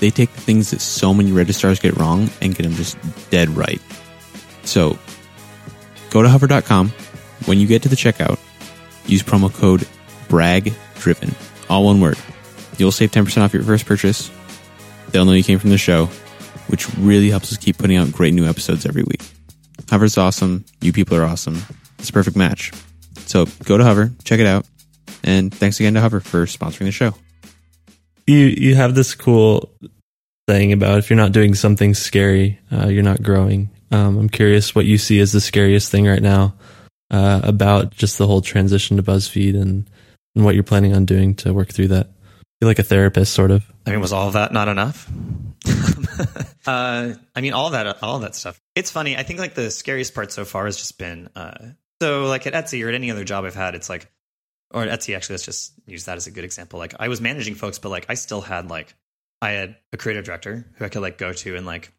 [0.00, 2.96] They take the things that so many registrars get wrong and get them just
[3.30, 3.80] dead right.
[4.64, 4.98] So,
[6.08, 6.88] go to hover.com.
[7.44, 8.38] When you get to the checkout,
[9.06, 9.86] use promo code
[10.28, 11.34] BRAGDRIVEN,
[11.68, 12.18] all one word.
[12.78, 14.30] You'll save 10% off your first purchase.
[15.10, 16.06] They'll know you came from the show,
[16.68, 19.20] which really helps us keep putting out great new episodes every week.
[19.90, 20.64] Hover's awesome.
[20.80, 21.60] You people are awesome.
[21.98, 22.72] It's a perfect match.
[23.26, 24.64] So go to Hover, check it out,
[25.24, 27.14] and thanks again to Hover for sponsoring the show.
[28.26, 29.70] You you have this cool
[30.46, 33.70] thing about if you're not doing something scary, uh, you're not growing.
[33.90, 36.54] Um, I'm curious what you see as the scariest thing right now
[37.10, 39.90] uh, about just the whole transition to BuzzFeed and
[40.36, 42.06] and what you're planning on doing to work through that.
[42.60, 43.64] Feel like a therapist, sort of.
[43.86, 45.10] I mean, was all of that not enough?
[46.66, 48.60] uh, I mean, all that, all that stuff.
[48.74, 49.16] It's funny.
[49.16, 51.70] I think like the scariest part so far has just been uh,
[52.00, 53.74] so like at Etsy or at any other job I've had.
[53.74, 54.10] It's like,
[54.70, 55.34] or Etsy actually.
[55.34, 56.78] Let's just use that as a good example.
[56.78, 58.94] Like I was managing folks, but like I still had like
[59.42, 61.92] I had a creative director who I could like go to and like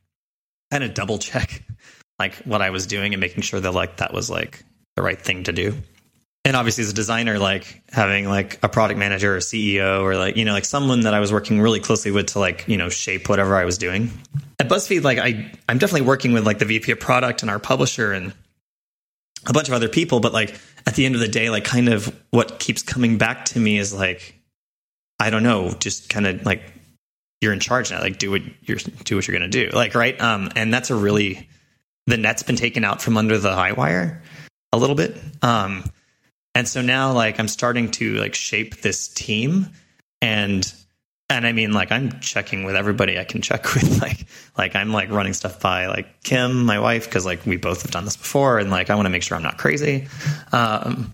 [0.72, 1.64] kind of double check
[2.20, 4.64] like what I was doing and making sure that like that was like
[4.96, 5.76] the right thing to do
[6.44, 10.38] and obviously as a designer like having like a product manager or ceo or like
[10.38, 12.90] you know like someone that i was working really closely with to like you know
[12.90, 14.12] shape whatever i was doing.
[14.60, 17.60] At buzzfeed like i i'm definitely working with like the vp of product and our
[17.60, 18.34] publisher and
[19.48, 21.90] a bunch of other people but like at the end of the day like kind
[21.90, 24.36] of what keeps coming back to me is like
[25.20, 26.62] i don't know just kind of like
[27.42, 30.20] you're in charge now like do what you're do what you're gonna do like right?
[30.22, 31.50] Um and that's a really
[32.08, 34.22] the net's been taken out from under the high wire
[34.72, 35.18] a little bit.
[35.42, 35.84] Um
[36.56, 39.68] and so now like i'm starting to like shape this team.
[40.22, 40.72] And
[41.30, 44.02] and i mean like i'm checking with everybody i can check with.
[44.02, 44.26] Like
[44.58, 47.92] like i'm like running stuff by like kim my wife because like we both have
[47.92, 48.60] done this before.
[48.60, 50.08] And like i want to make sure i'm not crazy.
[50.52, 51.14] Um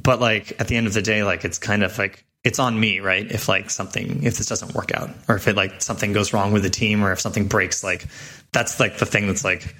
[0.00, 2.78] but like at the end of the day like it's kind of like it's on
[2.78, 3.30] me right?
[3.30, 6.52] If like something if this doesn't work out or if it like something goes wrong
[6.52, 8.06] with the team or if something breaks like
[8.52, 9.74] that's like the thing that's like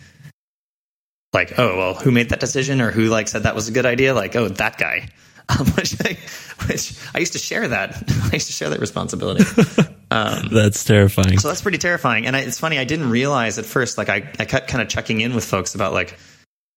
[1.36, 3.86] like, oh well, who made that decision or who like said that was a good
[3.86, 4.14] idea?
[4.14, 5.08] Like, oh, that guy.
[5.48, 6.18] Um, which, I,
[6.66, 7.94] which I used to share that.
[8.32, 9.44] I used to share that responsibility.
[10.10, 11.38] Um, That's terrifying.
[11.38, 12.26] so that's pretty terrifying.
[12.26, 12.78] And I, it's funny.
[12.78, 13.98] I didn't realize at first.
[13.98, 16.16] Like, I I kept kind of checking in with folks about like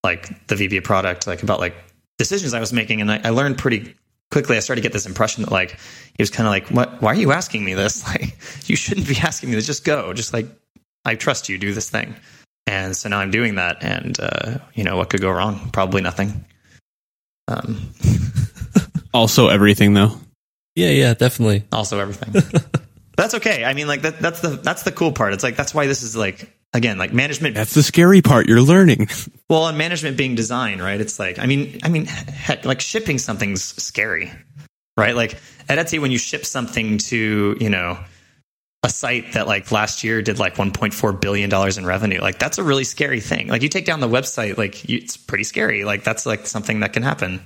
[0.03, 1.75] like the of product, like about like
[2.17, 3.95] decisions I was making, and I, I learned pretty
[4.31, 4.57] quickly.
[4.57, 5.71] I started to get this impression that like
[6.17, 7.01] he was kind of like, what?
[7.03, 8.03] Why are you asking me this?
[8.07, 8.35] Like,
[8.67, 9.67] you shouldn't be asking me this.
[9.67, 10.11] Just go.
[10.13, 10.47] Just like
[11.05, 11.57] I trust you.
[11.59, 12.15] Do this thing.
[12.69, 15.71] And so now I'm doing that, and uh, you know what could go wrong?
[15.73, 16.45] Probably nothing.
[17.47, 17.89] Um,
[19.13, 20.11] Also, everything though.
[20.75, 21.63] Yeah, yeah, definitely.
[21.71, 22.43] also, everything.
[23.17, 23.65] That's okay.
[23.65, 25.33] I mean, like that, that's the that's the cool part.
[25.33, 27.55] It's like that's why this is like again like management.
[27.55, 28.47] That's the scary part.
[28.47, 29.09] You're learning.
[29.49, 31.01] Well, and management being design, right?
[31.01, 34.31] It's like I mean, I mean, heck, like shipping something's scary,
[34.95, 35.15] right?
[35.15, 37.97] Like at Etsy, when you ship something to you know
[38.83, 42.57] a site that like last year did like 1.4 billion dollars in revenue, like that's
[42.57, 43.47] a really scary thing.
[43.47, 45.83] Like you take down the website, like you, it's pretty scary.
[45.83, 47.41] Like that's like something that can happen.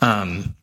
[0.00, 0.54] Um,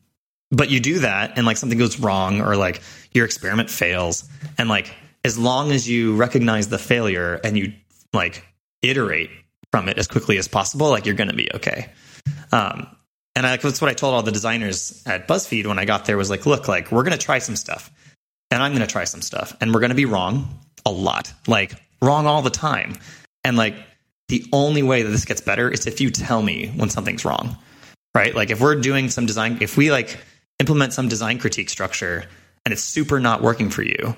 [0.50, 4.68] but you do that, and like something goes wrong, or like your experiment fails, and
[4.68, 4.94] like
[5.24, 7.72] as long as you recognize the failure and you
[8.12, 8.44] like
[8.82, 9.30] iterate
[9.70, 11.88] from it as quickly as possible, like you're going to be okay.
[12.52, 12.86] Um,
[13.34, 16.18] and I, that's what I told all the designers at BuzzFeed when I got there
[16.18, 17.90] was like, look, like we're going to try some stuff,
[18.52, 21.32] and I'm going to try some stuff, and we're going to be wrong a lot,
[21.46, 22.96] like wrong all the time,
[23.44, 23.74] and like
[24.28, 27.56] the only way that this gets better is if you tell me when something's wrong,
[28.14, 28.34] right?
[28.34, 30.18] Like if we're doing some design, if we like
[30.58, 32.24] implement some design critique structure
[32.64, 34.16] and it's super not working for you,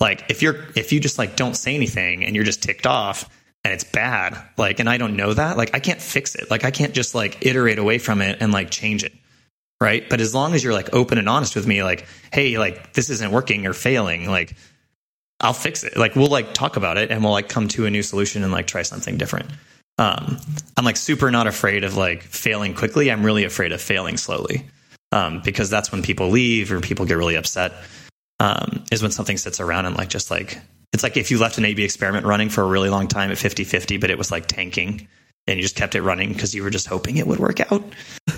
[0.00, 3.28] like if you're if you just like don't say anything and you're just ticked off
[3.64, 6.50] and it's bad like and i don't know that like i can't fix it.
[6.50, 9.12] Like i can't just like iterate away from it and like change it
[9.82, 10.08] right?
[10.08, 13.10] But as long as you're like open and honest with me like hey like this
[13.10, 14.56] isn't working or failing like
[15.40, 15.96] i'll fix it.
[15.96, 18.52] Like we'll like talk about it and we'll like come to a new solution and
[18.52, 19.50] like try something different.
[19.98, 20.38] Um
[20.76, 23.10] i'm like super not afraid of like failing quickly.
[23.10, 24.64] I'm really afraid of failing slowly
[25.10, 27.72] um because that's when people leave or people get really upset
[28.42, 30.58] um, is when something sits around and like just like
[30.92, 33.38] it's like if you left an A/B experiment running for a really long time at
[33.38, 35.08] 50-50, but it was like tanking,
[35.46, 37.82] and you just kept it running because you were just hoping it would work out.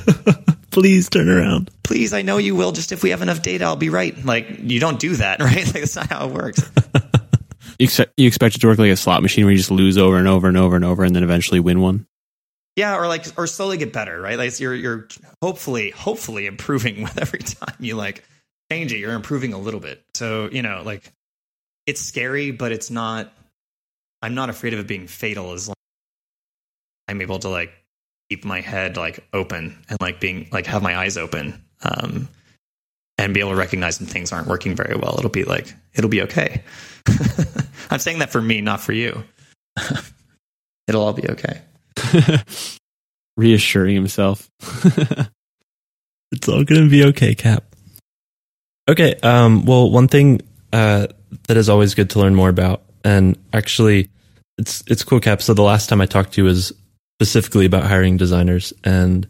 [0.75, 1.71] Please turn around.
[1.85, 2.73] Please, I know you will.
[2.73, 4.25] Just if we have enough data, I'll be right.
[4.25, 5.65] Like you don't do that, right?
[5.65, 6.61] Like that's not how it works.
[7.77, 9.99] You expect, you expect it to work like a slot machine where you just lose
[9.99, 12.07] over and over and over and over and then eventually win one.
[12.77, 14.39] Yeah, or like or slowly get better, right?
[14.39, 15.09] Like you're you're
[15.43, 18.23] hopefully hopefully improving with every time you like
[18.71, 18.99] change it.
[18.99, 20.05] You're improving a little bit.
[20.15, 21.13] So you know, like
[21.85, 23.33] it's scary, but it's not.
[24.23, 27.73] I'm not afraid of it being fatal as long as I'm able to like
[28.31, 32.29] keep my head like open and like being like have my eyes open um,
[33.19, 35.17] and be able to recognize when things aren't working very well.
[35.19, 36.63] It'll be like it'll be okay.
[37.91, 39.23] I'm saying that for me, not for you.
[40.89, 41.61] it'll all be okay.
[43.37, 44.51] Reassuring himself.
[46.35, 47.65] It's all to be okay, Cap.
[48.89, 49.15] Okay.
[49.23, 50.41] Um, well, one thing
[50.73, 51.07] uh,
[51.47, 54.11] that is always good to learn more about, and actually,
[54.59, 55.43] it's it's cool, Cap.
[55.43, 56.73] So the last time I talked to you was
[57.21, 59.27] specifically about hiring designers, and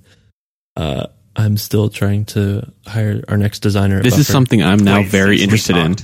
[0.76, 1.06] uh,
[1.36, 3.98] I'm still trying to hire our next designer.
[3.98, 5.96] at this is something I'm now Wait, very since we interested in.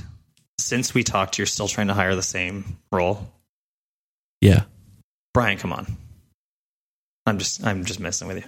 [0.59, 3.27] Since we talked, you're still trying to hire the same role,
[4.41, 4.63] Yeah.
[5.33, 5.57] Brian.
[5.57, 5.87] Come on.
[7.25, 8.43] I'm just I'm just messing with you.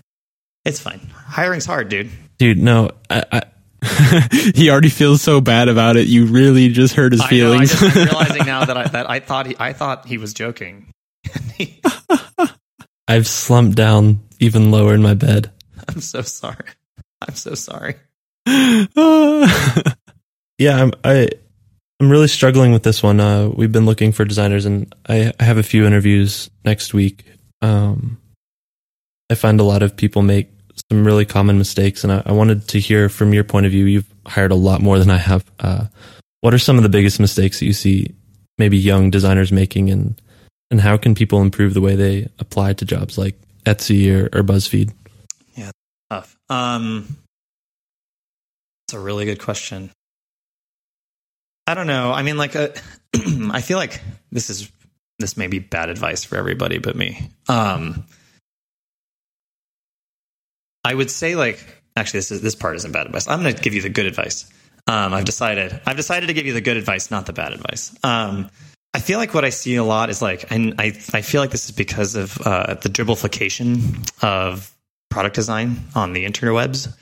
[0.66, 1.00] It's fine.
[1.14, 2.10] Hiring's hard, dude.
[2.38, 6.08] Dude, no, I, I, he already feels so bad about it.
[6.08, 7.72] You really just hurt his I know, I feelings.
[7.72, 10.92] just, I'm realizing now that I that I thought he I thought he was joking.
[13.08, 15.52] I've slumped down even lower in my bed.
[15.88, 16.70] I'm so sorry.
[17.22, 17.96] I'm so sorry.
[20.58, 21.30] Yeah, I'm I
[22.00, 23.20] I'm really struggling with this one.
[23.20, 27.26] Uh, we've been looking for designers, and I, I have a few interviews next week.
[27.62, 28.20] Um,
[29.30, 30.50] I find a lot of people make
[30.90, 33.86] some really common mistakes, and I, I wanted to hear from your point of view.
[33.86, 35.44] You've hired a lot more than I have.
[35.60, 35.86] Uh,
[36.42, 38.16] what are some of the biggest mistakes that you see
[38.58, 40.22] maybe young designers making, and
[40.74, 44.42] and how can people improve the way they apply to jobs like Etsy or, or
[44.42, 44.92] BuzzFeed?
[45.54, 45.70] Yeah,
[46.10, 46.36] tough.
[46.50, 47.16] Um,
[48.88, 49.92] it's a really good question.
[51.68, 52.12] I don't know.
[52.12, 52.70] I mean, like, uh,
[53.14, 54.02] I feel like
[54.32, 54.72] this is
[55.20, 57.30] this may be bad advice for everybody but me.
[57.48, 58.06] Um,
[60.84, 63.28] I would say, like, actually, this is this part isn't bad advice.
[63.28, 64.52] I'm going to give you the good advice.
[64.88, 65.80] Um, I've decided.
[65.86, 67.96] I've decided to give you the good advice, not the bad advice.
[68.04, 68.50] Um,
[68.94, 71.50] I feel like what I see a lot is like, and I I feel like
[71.52, 74.72] this is because of uh, the dribblification of
[75.10, 76.94] product design on the interwebs.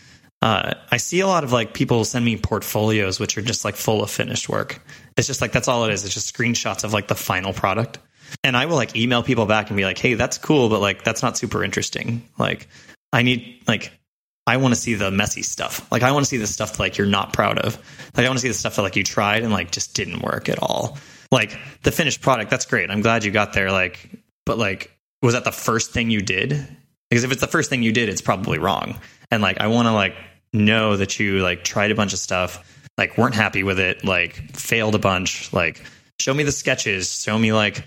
[0.41, 3.75] Uh, I see a lot of like people send me portfolios which are just like
[3.75, 4.81] full of finished work.
[5.17, 6.05] It's just like that's all it is.
[6.05, 7.99] It's just screenshots of like the final product.
[8.43, 11.03] And I will like email people back and be like, "Hey, that's cool, but like
[11.03, 12.27] that's not super interesting.
[12.39, 12.67] Like
[13.11, 13.91] I need like
[14.47, 15.91] I want to see the messy stuff.
[15.91, 17.75] Like I want to see the stuff like you're not proud of.
[18.15, 20.21] Like I want to see the stuff that like you tried and like just didn't
[20.21, 20.97] work at all.
[21.31, 22.89] Like the finished product, that's great.
[22.89, 23.71] I'm glad you got there.
[23.71, 24.09] Like,
[24.45, 26.67] but like, was that the first thing you did?
[27.09, 28.99] Because if it's the first thing you did, it's probably wrong.
[29.29, 30.15] And like, I want to like
[30.53, 34.33] know that you like tried a bunch of stuff, like weren't happy with it, like
[34.55, 35.51] failed a bunch.
[35.53, 35.81] Like,
[36.19, 37.21] show me the sketches.
[37.21, 37.85] Show me like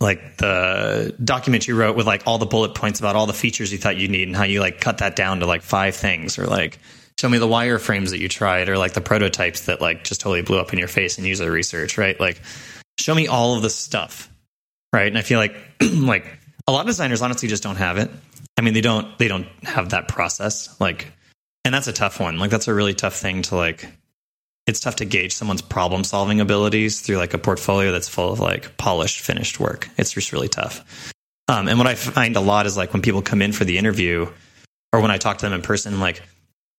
[0.00, 3.70] like the document you wrote with like all the bullet points about all the features
[3.70, 6.38] you thought you need and how you like cut that down to like five things
[6.38, 6.78] or like
[7.20, 10.42] show me the wireframes that you tried or like the prototypes that like just totally
[10.42, 12.18] blew up in your face in user research, right?
[12.18, 12.40] Like
[12.98, 14.30] show me all of the stuff,
[14.92, 15.06] right?
[15.06, 18.10] And I feel like like a lot of designers honestly just don't have it.
[18.56, 20.80] I mean, they don't they don't have that process.
[20.80, 21.12] Like
[21.64, 22.38] and that's a tough one.
[22.38, 23.88] Like that's a really tough thing to like
[24.66, 28.40] it's tough to gauge someone's problem solving abilities through like a portfolio that's full of
[28.40, 29.88] like polished finished work.
[29.98, 31.12] It's just really tough.
[31.48, 33.76] Um, and what I find a lot is like when people come in for the
[33.76, 34.26] interview
[34.94, 36.22] or when I talk to them in person, like,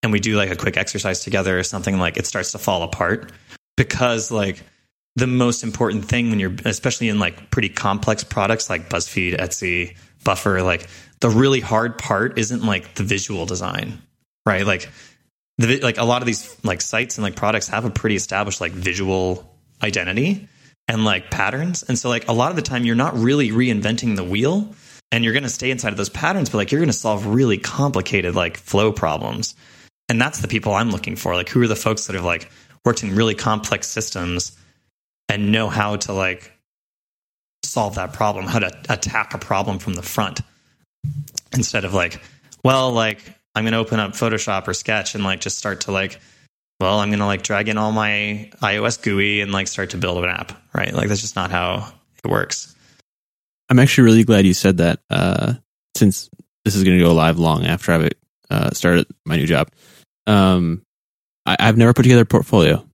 [0.06, 2.84] and we do like a quick exercise together or something, like it starts to fall
[2.84, 3.32] apart
[3.76, 4.62] because like
[5.16, 9.98] the most important thing when you're, especially in like pretty complex products like BuzzFeed, Etsy,
[10.24, 10.88] Buffer, like
[11.22, 14.00] the really hard part isn't like the visual design,
[14.46, 14.66] right?
[14.66, 14.90] Like
[15.58, 18.62] the like a lot of these like sites and like products have a pretty established
[18.62, 20.48] like visual identity
[20.88, 21.82] and like patterns.
[21.82, 24.76] And so like a lot of the time you're not really reinventing the wheel
[25.12, 27.26] and you're going to stay inside of those patterns, but like you're going to solve
[27.26, 29.56] really complicated like flow problems.
[30.10, 31.36] And that's the people I'm looking for.
[31.36, 32.50] Like who are the folks that have like
[32.84, 34.58] worked in really complex systems
[35.30, 36.52] and know how to like
[37.64, 40.42] solve that problem, how to attack a problem from the front
[41.54, 42.22] instead of like,
[42.64, 43.22] well, like
[43.56, 46.20] I'm going to open up Photoshop or Sketch and like just start to like,
[46.80, 49.98] well, I'm going to like drag in all my iOS GUI and like start to
[49.98, 50.94] build an app, right?
[50.94, 51.92] Like that's just not how
[52.24, 52.76] it works.
[53.70, 55.54] I'm actually really glad you said that, uh,
[55.98, 56.30] since
[56.66, 58.10] this is going to go live long after I've
[58.50, 59.70] uh, started my new job.
[60.28, 60.82] Um,
[61.46, 62.86] I, have never put together a portfolio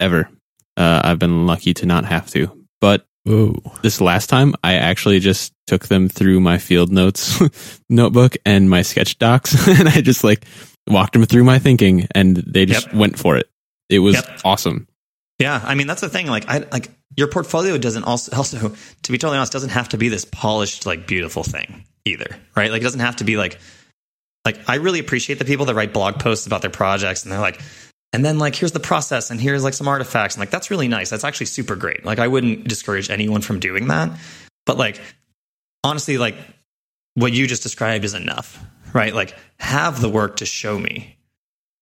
[0.00, 0.28] ever.
[0.76, 3.60] Uh, I've been lucky to not have to, but Ooh.
[3.82, 7.40] This last time, I actually just took them through my field notes
[7.90, 10.44] notebook and my sketch docs, and I just like
[10.88, 12.94] walked them through my thinking, and they just yep.
[12.94, 13.48] went for it.
[13.90, 14.40] It was yep.
[14.44, 14.88] awesome.
[15.38, 16.26] Yeah, I mean that's the thing.
[16.26, 19.98] Like, I like your portfolio doesn't also also to be totally honest doesn't have to
[19.98, 22.70] be this polished like beautiful thing either, right?
[22.70, 23.58] Like, it doesn't have to be like
[24.48, 27.38] like I really appreciate the people that write blog posts about their projects, and they're
[27.38, 27.60] like,
[28.14, 30.88] and then like here's the process and here's like some artifacts and like that's really
[30.88, 31.10] nice.
[31.10, 32.04] That's actually super great.
[32.04, 34.10] Like i wouldn't discourage anyone from doing that.
[34.64, 35.00] But like
[35.84, 36.36] honestly like
[37.14, 38.58] what you just described is enough
[38.94, 39.14] right?
[39.14, 41.18] Like have the work to show me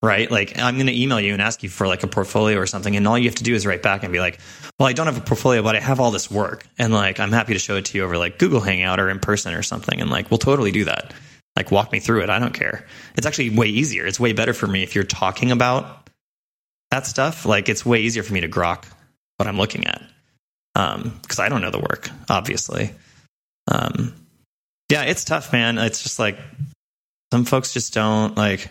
[0.03, 0.31] right?
[0.31, 2.97] Like i'm going to email you and ask you for like a portfolio or something
[2.97, 4.39] and all you have to do is write back and be like
[4.79, 7.33] well i don't have a portfolio but i have all this work and like i'm
[7.33, 10.01] happy to show it to you over like google hangout or in person or something
[10.01, 11.14] and like we'll totally do that
[11.57, 12.87] like walk me through it i don't care
[13.17, 16.07] it's actually way easier it's way better for me if you're talking about
[16.91, 18.85] that stuff, like it's way easier for me to grok
[19.37, 20.03] what I'm looking at
[20.75, 22.91] because um, I don't know the work, obviously.
[23.69, 24.15] Um,
[24.91, 25.79] yeah, it's tough, man.
[25.79, 26.39] It's just like
[27.33, 28.69] some folks just don't like.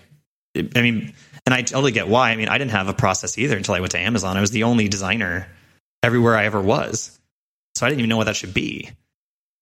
[0.55, 1.13] I mean,
[1.45, 2.31] and I totally get why.
[2.31, 4.37] I mean, I didn't have a process either until I went to Amazon.
[4.37, 5.47] I was the only designer
[6.01, 7.19] everywhere I ever was,
[7.75, 8.89] so I didn't even know what that should be.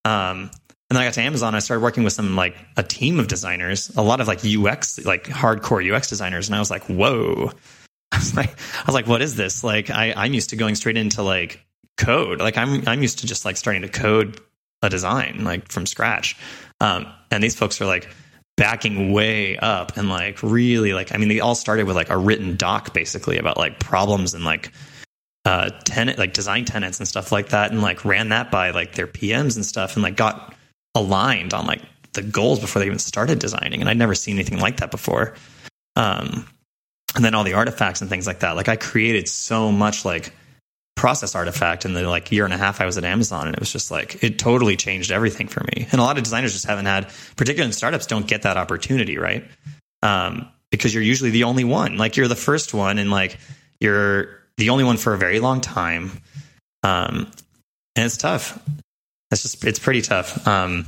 [0.04, 0.50] Um,
[0.90, 1.54] and then I got to Amazon.
[1.54, 5.04] I started working with some like a team of designers, a lot of like UX,
[5.04, 7.52] like hardcore UX designers, and I was like, whoa
[8.14, 9.64] I was like, I was like, what is this?
[9.64, 11.64] Like, I, I'm used to going straight into like
[11.96, 12.40] code.
[12.40, 14.40] Like, I'm I'm used to just like starting to code
[14.82, 16.36] a design like from scratch.
[16.80, 18.08] Um, and these folks are like
[18.56, 22.16] backing way up and like really like I mean, they all started with like a
[22.16, 24.70] written doc basically about like problems and like
[25.44, 28.94] uh tenant like design tenants and stuff like that, and like ran that by like
[28.94, 30.54] their PMs and stuff, and like got
[30.94, 31.82] aligned on like
[32.12, 33.80] the goals before they even started designing.
[33.80, 35.34] And I'd never seen anything like that before.
[35.96, 36.46] Um,
[37.14, 38.56] and then all the artifacts and things like that.
[38.56, 40.32] Like I created so much like
[40.96, 43.60] process artifact in the like year and a half I was at Amazon, and it
[43.60, 45.86] was just like it totally changed everything for me.
[45.92, 49.18] And a lot of designers just haven't had, particularly in startups, don't get that opportunity,
[49.18, 49.44] right?
[50.02, 51.98] Um, because you're usually the only one.
[51.98, 53.38] Like you're the first one, and like
[53.80, 56.10] you're the only one for a very long time.
[56.82, 57.30] Um,
[57.96, 58.58] and it's tough.
[59.34, 60.46] It's just it's pretty tough.
[60.46, 60.86] Um,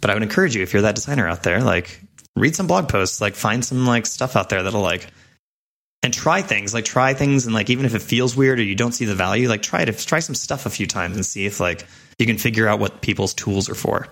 [0.00, 2.00] but I would encourage you if you're that designer out there, like
[2.36, 5.06] read some blog posts, like find some like stuff out there that'll like
[6.02, 8.74] and try things like try things and like even if it feels weird or you
[8.74, 11.46] don't see the value like try to try some stuff a few times and see
[11.46, 11.86] if like
[12.18, 14.08] you can figure out what people's tools are for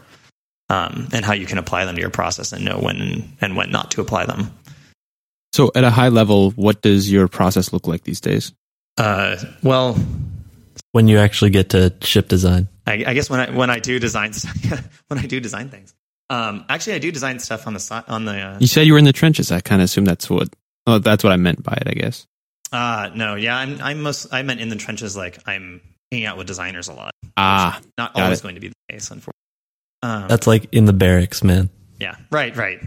[0.68, 3.70] um, and how you can apply them to your process and know when and when
[3.70, 4.53] not to apply them
[5.53, 8.53] so at a high level what does your process look like these days
[8.99, 9.97] uh, well
[10.93, 13.99] when you actually get to ship design i, I guess when i when i do
[13.99, 14.32] design
[15.09, 15.95] when i do design things
[16.30, 18.93] um, actually i do design stuff on the side on the uh, you said you
[18.93, 20.49] were in the trenches i kind of assume that's what
[20.89, 22.26] Oh, that's what I meant by it, I guess.
[22.72, 26.39] Uh no, yeah, I'm I'm most I meant in the trenches like I'm hanging out
[26.39, 27.12] with designers a lot.
[27.36, 28.43] Ah, not always it.
[28.43, 29.34] going to be the case, unfortunately.
[30.03, 31.68] Um, that's like in the barracks, man.
[32.01, 32.80] Yeah, right, right.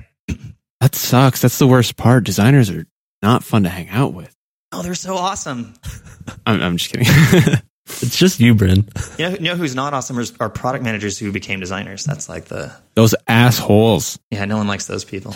[0.80, 1.41] that sucks.
[1.41, 2.24] That's the worst part.
[2.24, 2.86] Designers are
[3.22, 4.36] not fun to hang out with.
[4.72, 5.76] Oh, they're so awesome.
[6.47, 7.08] I'm, I'm just kidding.
[8.02, 8.88] it's just you, Bryn.
[9.18, 12.04] You know, you know who's not awesome are product managers who became designers.
[12.06, 14.18] That's like the those assholes.
[14.32, 15.36] Yeah, no one likes those people.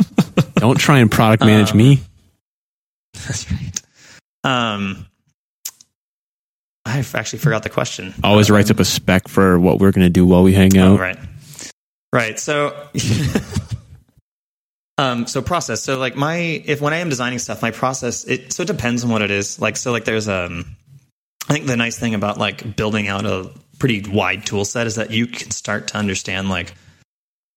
[0.56, 2.00] Don't try and product manage Um, me.
[3.14, 3.82] That's right.
[4.42, 5.06] Um,
[6.84, 8.14] I actually forgot the question.
[8.24, 10.76] Always Um, writes up a spec for what we're going to do while we hang
[10.78, 11.00] Oh, out.
[11.00, 11.18] right.
[12.12, 12.38] Right.
[12.40, 12.74] So,
[14.98, 15.82] um, so process.
[15.82, 19.04] So like my, if when I am designing stuff, my process, it, so it depends
[19.04, 19.60] on what it is.
[19.60, 20.76] Like, so like there's, um,
[21.50, 24.94] I think the nice thing about like building out a pretty wide tool set is
[24.94, 26.74] that you can start to understand like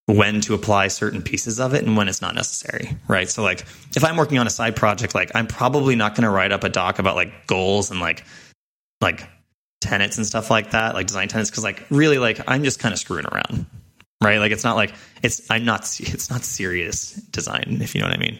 [0.08, 2.98] when to apply certain pieces of it and when it's not necessary.
[3.08, 3.30] Right.
[3.30, 3.62] So like
[3.96, 6.64] if I'm working on a side project, like I'm probably not going to write up
[6.64, 8.26] a doc about like goals and like,
[9.00, 9.30] like
[9.80, 11.52] tenets and stuff like that, like design tenets.
[11.52, 13.68] Cause like really like I'm just kind of screwing around
[14.24, 14.40] right?
[14.40, 18.16] Like it's not like it's I'm not it's not serious design if you know what
[18.16, 18.40] I mean.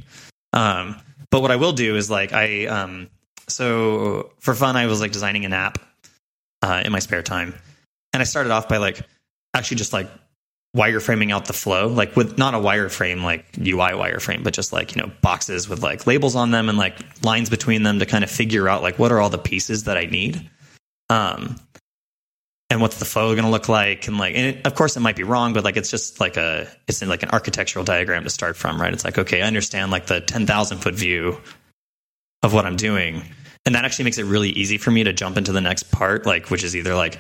[0.54, 0.96] Um,
[1.30, 3.10] but what I will do is like I um,
[3.48, 5.80] so for fun I was like designing an app
[6.62, 7.54] uh, in my spare time,
[8.14, 9.02] and I started off by like
[9.54, 10.10] actually just like
[10.76, 14.96] wireframing out the flow, like with not a wireframe like UI wireframe, but just like
[14.96, 18.24] you know boxes with like labels on them and like lines between them to kind
[18.24, 20.50] of figure out like what are all the pieces that I need.
[21.10, 21.60] Um,
[22.74, 25.00] and what's the flow going to look like and like and it, of course it
[25.00, 28.24] might be wrong but like it's just like a it's in like an architectural diagram
[28.24, 31.40] to start from right it's like okay i understand like the 10,000 foot view
[32.44, 33.24] of what i'm doing.
[33.66, 36.26] And that actually makes it really easy for me to jump into the next part
[36.26, 37.18] like which is either like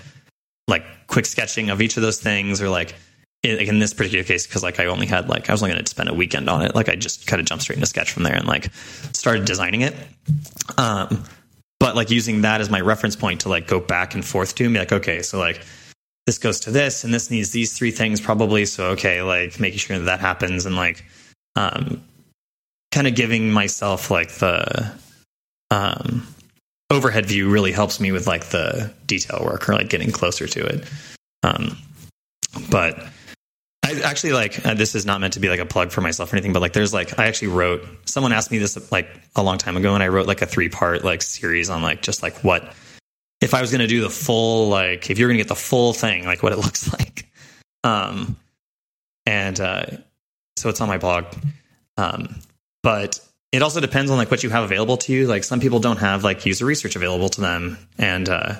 [0.67, 2.95] like quick sketching of each of those things or like
[3.43, 5.89] in, this particular case because like i only had like i was only going to
[5.89, 6.76] spend a weekend on it.
[6.76, 8.74] Like i just kind of jumped straight into sketch from there and like
[9.11, 9.95] started designing it.
[10.78, 11.24] Um
[11.80, 14.63] but like using that as my reference point to like go back and forth to
[14.65, 15.61] and be like okay so like
[16.26, 18.65] this goes to this and this needs these three things probably.
[18.65, 21.03] So okay like making sure that that happens and like
[21.57, 22.01] um
[22.91, 24.93] kind of giving myself like the
[25.74, 26.28] um
[26.89, 30.65] overhead view really helps me with like the detail work or like getting closer to
[30.65, 30.88] it.
[31.41, 31.78] Um
[32.69, 33.03] but
[33.84, 36.32] I actually like uh, this is not meant to be like a plug for myself
[36.32, 39.43] or anything, but like there's like I actually wrote someone asked me this like a
[39.43, 42.24] long time ago, and I wrote like a three part like series on like just
[42.24, 42.74] like what
[43.41, 45.55] if I was going to do the full like if you're going to get the
[45.55, 47.28] full thing like what it looks like,
[47.84, 48.38] um,
[49.26, 49.86] and uh,
[50.55, 51.26] so it's on my blog,
[51.97, 52.36] um,
[52.84, 53.19] but
[53.53, 55.27] it also depends on like what you have available to you.
[55.27, 58.55] Like some people don't have like user research available to them, and uh,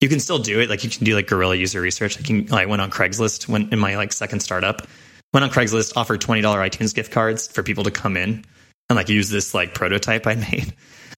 [0.00, 0.70] you can still do it.
[0.70, 2.18] Like you can do like guerrilla user research.
[2.18, 2.52] I can.
[2.52, 4.86] I went on Craigslist when in my like second startup.
[5.34, 8.44] Went on Craigslist, offered twenty dollar iTunes gift cards for people to come in
[8.88, 10.72] and like use this like prototype I made.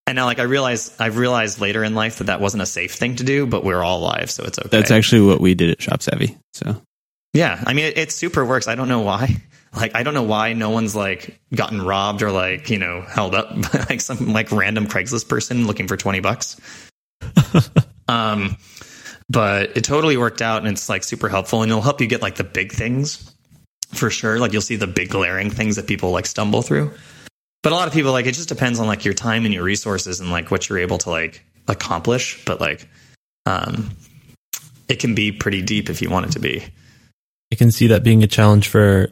[0.06, 2.94] And now like I realize I've realized later in life that that wasn't a safe
[2.94, 4.68] thing to do, but we're all alive, so it's okay.
[4.70, 6.38] That's actually what we did at Shop Savvy.
[6.54, 6.80] So
[7.34, 8.66] Yeah, I mean it, it super works.
[8.66, 9.36] I don't know why.
[9.74, 13.34] Like I don't know why no one's like gotten robbed or like you know held
[13.34, 16.60] up by like some like random Craigslist person looking for twenty bucks.
[18.08, 18.56] um,
[19.28, 22.22] but it totally worked out, and it's like super helpful, and it'll help you get
[22.22, 23.34] like the big things
[23.92, 24.38] for sure.
[24.38, 26.92] Like you'll see the big glaring things that people like stumble through.
[27.62, 29.62] But a lot of people like it just depends on like your time and your
[29.62, 32.44] resources and like what you're able to like accomplish.
[32.44, 32.88] But like,
[33.46, 33.90] um,
[34.88, 36.64] it can be pretty deep if you want it to be.
[37.52, 39.10] I can see that being a challenge for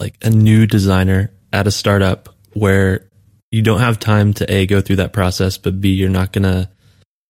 [0.00, 3.08] like a new designer at a startup where
[3.50, 6.70] you don't have time to a go through that process, but b you're not gonna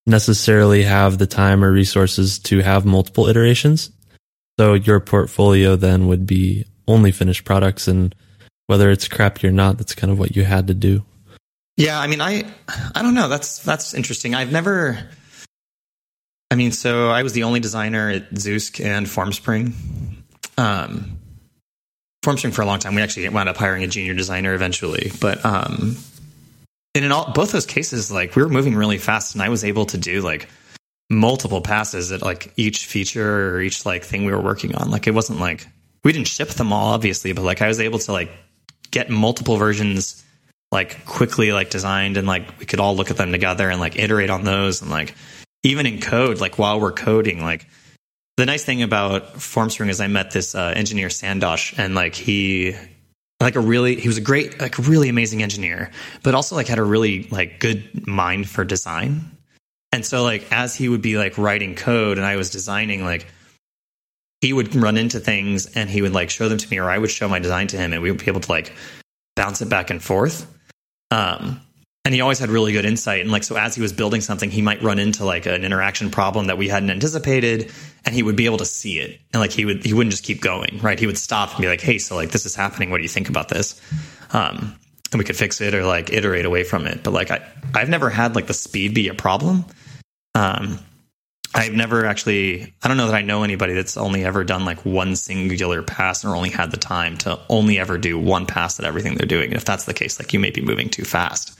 [0.07, 3.91] necessarily have the time or resources to have multiple iterations.
[4.59, 8.15] So your portfolio then would be only finished products, and
[8.67, 11.05] whether it's crappy or not, that's kind of what you had to do.
[11.77, 12.45] Yeah, I mean, I
[12.95, 13.29] I don't know.
[13.29, 14.35] That's that's interesting.
[14.35, 14.99] I've never.
[16.51, 19.73] I mean, so I was the only designer at Zoosk and Formspring.
[20.57, 21.19] Um,
[22.25, 22.95] Formspring for a long time.
[22.95, 25.97] We actually wound up hiring a junior designer eventually, but um,
[26.95, 29.65] and in all both those cases, like we were moving really fast, and I was
[29.65, 30.49] able to do like
[31.11, 34.91] multiple passes at like each feature or each like thing we were working on.
[34.91, 35.67] Like it wasn't like
[36.03, 38.31] we didn't ship them all, obviously, but like I was able to like
[38.91, 40.25] get multiple versions
[40.71, 43.99] like quickly like designed and like we could all look at them together and like
[43.99, 45.15] iterate on those and like
[45.63, 47.67] even in code like while we're coding like
[48.37, 52.77] the nice thing about formspring is i met this uh, engineer sandosh and like he
[53.41, 55.91] like a really he was a great like really amazing engineer
[56.23, 59.31] but also like had a really like good mind for design.
[59.93, 63.27] And so like as he would be like writing code and i was designing like
[64.41, 66.99] he would run into things and he would like show them to me or i
[66.99, 68.73] would show my design to him and we would be able to like
[69.37, 70.47] bounce it back and forth.
[71.11, 71.61] Um,
[72.05, 73.23] and he always had really good insight.
[73.23, 76.11] And like, so as he was building something, he might run into like an interaction
[76.11, 77.73] problem that we hadn't anticipated
[78.05, 79.19] and he would be able to see it.
[79.33, 80.99] And like, he would, he wouldn't just keep going, right?
[80.99, 82.91] He would stop and be like, Hey, so like this is happening.
[82.91, 83.81] What do you think about this?
[84.33, 84.79] Um,
[85.13, 87.03] and we could fix it or like iterate away from it.
[87.03, 89.65] But like, I, I've never had like the speed be a problem.
[90.35, 90.81] Um,
[91.55, 94.85] I've never actually, I don't know that I know anybody that's only ever done like
[94.85, 98.85] one singular pass or only had the time to only ever do one pass at
[98.85, 99.47] everything they're doing.
[99.47, 101.57] And if that's the case, like you may be moving too fast.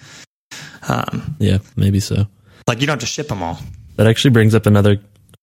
[0.89, 2.27] Um, Yeah, maybe so.
[2.69, 3.59] like you don't have to ship them all.
[3.97, 4.99] That actually brings up another.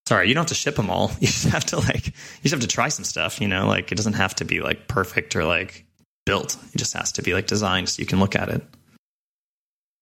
[0.08, 1.12] Sorry, you don't have to ship them all.
[1.20, 3.92] You just have to like, you just have to try some stuff, you know, like
[3.92, 5.86] it doesn't have to be like perfect or like
[6.26, 6.58] built.
[6.74, 8.64] It just has to be like designed so you can look at it.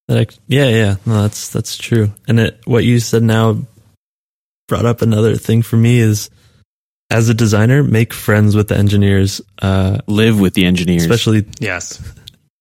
[0.07, 2.11] That yeah, yeah, no, that's that's true.
[2.27, 3.59] And it, what you said now
[4.67, 6.31] brought up another thing for me is,
[7.11, 11.03] as a designer, make friends with the engineers, uh, Live with the engineers.
[11.03, 12.01] especially Yes.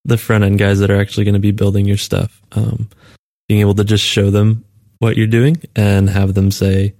[0.08, 2.42] The front end guys that are actually going to be building your stuff.
[2.52, 2.88] Um,
[3.48, 4.64] being able to just show them
[4.98, 6.94] what you're doing and have them say,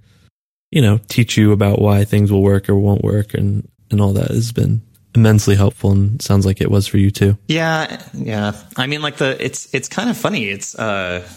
[0.71, 4.13] you know, teach you about why things will work or won't work, and and all
[4.13, 4.81] that has been
[5.15, 5.91] immensely helpful.
[5.91, 7.37] And sounds like it was for you too.
[7.47, 8.53] Yeah, yeah.
[8.77, 10.49] I mean, like the it's it's kind of funny.
[10.49, 11.27] It's uh,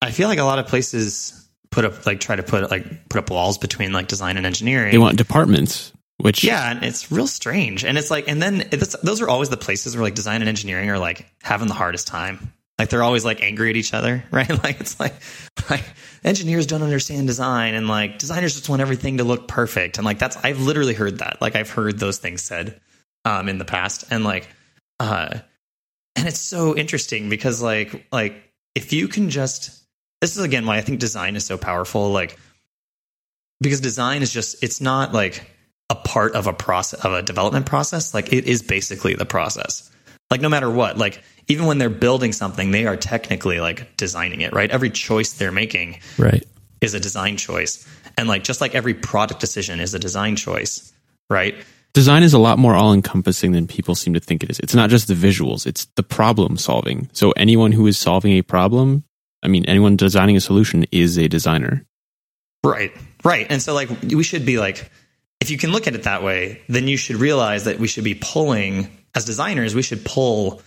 [0.00, 3.18] I feel like a lot of places put up like try to put like put
[3.18, 4.92] up walls between like design and engineering.
[4.92, 7.84] they want departments, which yeah, and it's real strange.
[7.84, 10.48] And it's like, and then it's, those are always the places where like design and
[10.48, 12.52] engineering are like having the hardest time.
[12.78, 14.50] Like they're always like angry at each other, right?
[14.50, 15.14] Like it's like
[15.70, 15.84] like
[16.24, 19.98] engineers don't understand design, and like designers just want everything to look perfect.
[19.98, 21.40] And like that's I've literally heard that.
[21.40, 22.80] Like I've heard those things said
[23.24, 24.48] um, in the past, and like
[25.00, 25.38] uh,
[26.16, 28.34] and it's so interesting because like like
[28.74, 29.84] if you can just
[30.20, 32.10] this is again why I think design is so powerful.
[32.10, 32.36] Like
[33.60, 35.48] because design is just it's not like
[35.90, 39.90] a part of a process of a development process like it is basically the process
[40.30, 44.40] like no matter what like even when they're building something they are technically like designing
[44.40, 46.44] it right every choice they're making Right.
[46.80, 47.86] is a design choice
[48.16, 50.92] and like just like every product decision is a design choice
[51.30, 51.54] right
[51.94, 54.60] design is a lot more all encompassing than people seem to think it is.
[54.60, 57.08] It's not just the visuals, it's the problem solving.
[57.12, 59.02] So anyone who is solving a problem,
[59.42, 61.84] I mean, anyone designing a solution is a designer.
[62.62, 62.92] Right.
[63.24, 63.46] Right.
[63.50, 64.90] And so like we should be like
[65.40, 68.04] if you can look at it that way, then you should realize that we should
[68.04, 70.62] be pulling as designers, we should pull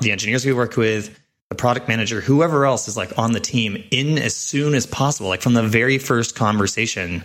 [0.00, 1.16] the engineers we work with,
[1.50, 5.28] the product manager, whoever else is like on the team in as soon as possible,
[5.28, 7.22] like from the very first conversation.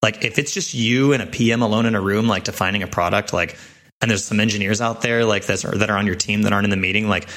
[0.00, 2.86] Like if it's just you and a PM alone in a room like defining a
[2.86, 3.58] product like
[4.00, 6.70] and there's some engineers out there like that are on your team that aren't in
[6.70, 7.28] the meeting like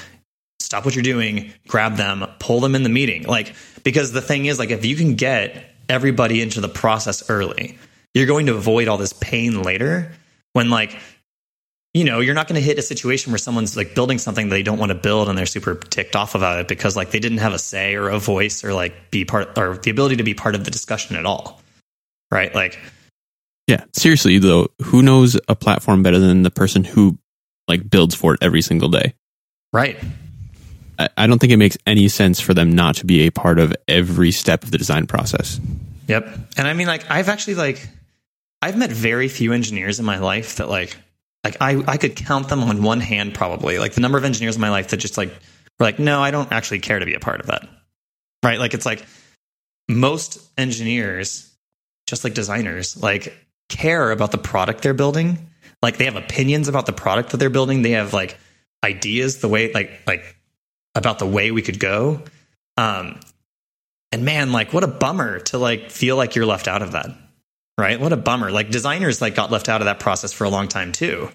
[0.66, 3.24] stop what you're doing, grab them, pull them in the meeting.
[3.24, 7.78] Like, because the thing is, like, if you can get everybody into the process early,
[8.16, 10.12] you're going to avoid all this pain later
[10.54, 10.98] when, like,
[11.94, 14.64] you know, you're not going to hit a situation where someone's like building something they
[14.64, 17.38] don't want to build and they're super ticked off about it because like they didn't
[17.38, 20.34] have a say or a voice or like be part or the ability to be
[20.34, 21.62] part of the discussion at all.
[22.32, 22.54] Right?
[22.54, 22.78] Like,
[23.68, 27.18] Yeah, seriously though, who knows a platform better than the person who
[27.68, 29.14] like builds for it every single day?
[29.72, 29.98] right.
[30.98, 33.60] I, I don't think it makes any sense for them not to be a part
[33.60, 35.60] of every step of the design process.
[36.08, 36.28] Yep.
[36.58, 37.86] And I mean, like, I've actually like,
[38.66, 40.98] I've met very few engineers in my life that like,
[41.44, 43.78] like I, I could count them on one hand probably.
[43.78, 46.32] Like the number of engineers in my life that just like were like, no, I
[46.32, 47.70] don't actually care to be a part of that.
[48.44, 48.58] Right?
[48.58, 49.06] Like it's like
[49.88, 51.56] most engineers,
[52.08, 53.38] just like designers, like
[53.70, 55.48] care about the product they're building.
[55.84, 57.84] Like they have opinions about the product that they're building.
[57.84, 58.36] They have like
[58.84, 60.38] ideas the way like like
[60.96, 62.24] about the way we could go.
[62.78, 63.20] Um
[64.12, 67.12] and man, like what a bummer to like feel like you're left out of that.
[67.78, 68.00] Right?
[68.00, 68.52] What a bummer.
[68.52, 71.30] Like designers like got left out of that process for a long time too.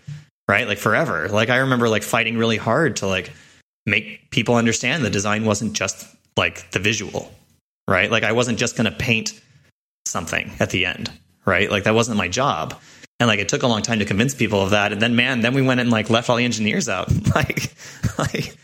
[0.48, 0.66] Right?
[0.66, 1.28] Like forever.
[1.28, 3.30] Like I remember like fighting really hard to like
[3.86, 7.32] make people understand the design wasn't just like the visual.
[7.86, 8.10] Right?
[8.10, 9.38] Like I wasn't just going to paint
[10.06, 11.10] something at the end.
[11.44, 11.70] Right?
[11.70, 12.74] Like that wasn't my job.
[13.18, 14.92] And like it took a long time to convince people of that.
[14.92, 17.12] And then man, then we went and like left all the engineers out.
[17.34, 17.74] like
[18.18, 18.56] like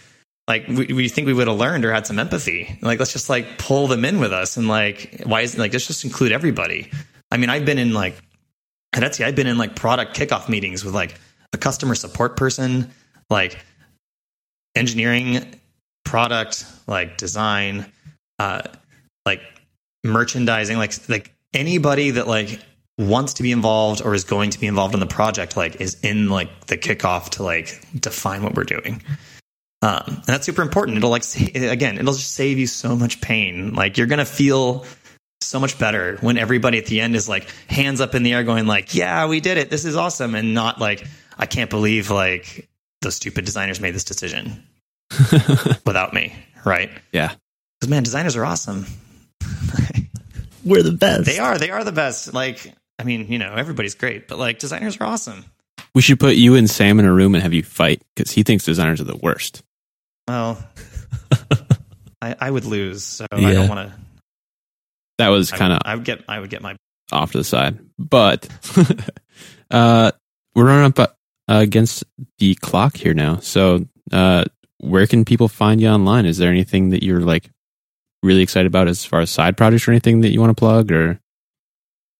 [0.48, 3.28] like we, we think we would have learned or had some empathy like let's just
[3.28, 6.90] like pull them in with us and like why isn't like let's just include everybody
[7.36, 8.16] i mean i've been in like
[8.94, 11.18] at etsy i've been in like product kickoff meetings with like
[11.52, 12.90] a customer support person
[13.28, 13.58] like
[14.74, 15.60] engineering
[16.06, 17.84] product like design
[18.38, 18.62] uh
[19.26, 19.42] like
[20.02, 22.58] merchandising like like anybody that like
[22.96, 26.00] wants to be involved or is going to be involved in the project like is
[26.00, 29.02] in like the kickoff to like define what we're doing
[29.82, 30.96] um, and that's super important.
[30.96, 31.22] It'll like
[31.54, 33.74] again, it'll just save you so much pain.
[33.74, 34.86] Like you're gonna feel
[35.46, 38.44] so much better when everybody at the end is like hands up in the air,
[38.44, 39.70] going like, "Yeah, we did it.
[39.70, 41.06] This is awesome," and not like,
[41.38, 42.68] "I can't believe like
[43.02, 44.62] those stupid designers made this decision
[45.86, 46.90] without me." Right?
[47.12, 47.34] Yeah.
[47.80, 48.86] Because man, designers are awesome.
[50.64, 51.26] We're the best.
[51.26, 51.58] They are.
[51.58, 52.34] They are the best.
[52.34, 55.44] Like, I mean, you know, everybody's great, but like designers are awesome.
[55.94, 58.42] We should put you and Sam in a room and have you fight because he
[58.42, 59.62] thinks designers are the worst.
[60.26, 60.58] Well,
[62.20, 63.96] I, I would lose, so I don't want to.
[65.18, 66.76] That was kind of would- I would get I would get my
[67.12, 67.78] off to the side.
[67.98, 68.48] But
[69.70, 70.12] uh,
[70.54, 71.06] we're running up uh,
[71.48, 72.04] against
[72.38, 73.38] the clock here now.
[73.38, 74.44] So, uh,
[74.78, 76.26] where can people find you online?
[76.26, 77.50] Is there anything that you're like
[78.22, 80.90] really excited about as far as side projects or anything that you want to plug?
[80.92, 81.20] Or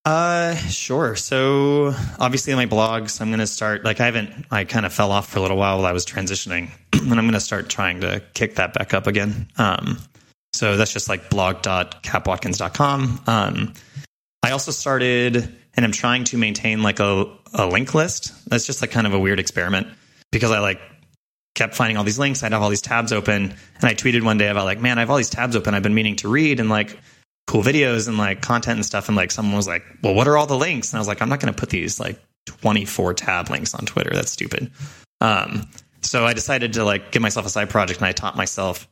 [0.05, 1.15] Uh, sure.
[1.15, 5.11] So obviously my blogs, I'm going to start, like I haven't, I kind of fell
[5.11, 8.01] off for a little while while I was transitioning and I'm going to start trying
[8.01, 9.47] to kick that back up again.
[9.57, 9.97] Um,
[10.57, 13.21] so that's just like blog.capwatkins.com.
[13.27, 13.73] Um,
[14.43, 18.33] I also started and I'm trying to maintain like a, a link list.
[18.49, 19.87] That's just like kind of a weird experiment
[20.31, 20.81] because I like
[21.53, 22.43] kept finding all these links.
[22.43, 25.01] I'd have all these tabs open and I tweeted one day about like, man, I
[25.01, 25.73] have all these tabs open.
[25.73, 26.99] I've been meaning to read and like,
[27.47, 29.07] cool videos and like content and stuff.
[29.07, 30.91] And like someone was like, well, what are all the links?
[30.91, 33.85] And I was like, I'm not going to put these like 24 tab links on
[33.85, 34.11] Twitter.
[34.13, 34.71] That's stupid.
[35.21, 35.67] Um,
[36.01, 38.87] so I decided to like give myself a side project and I taught myself.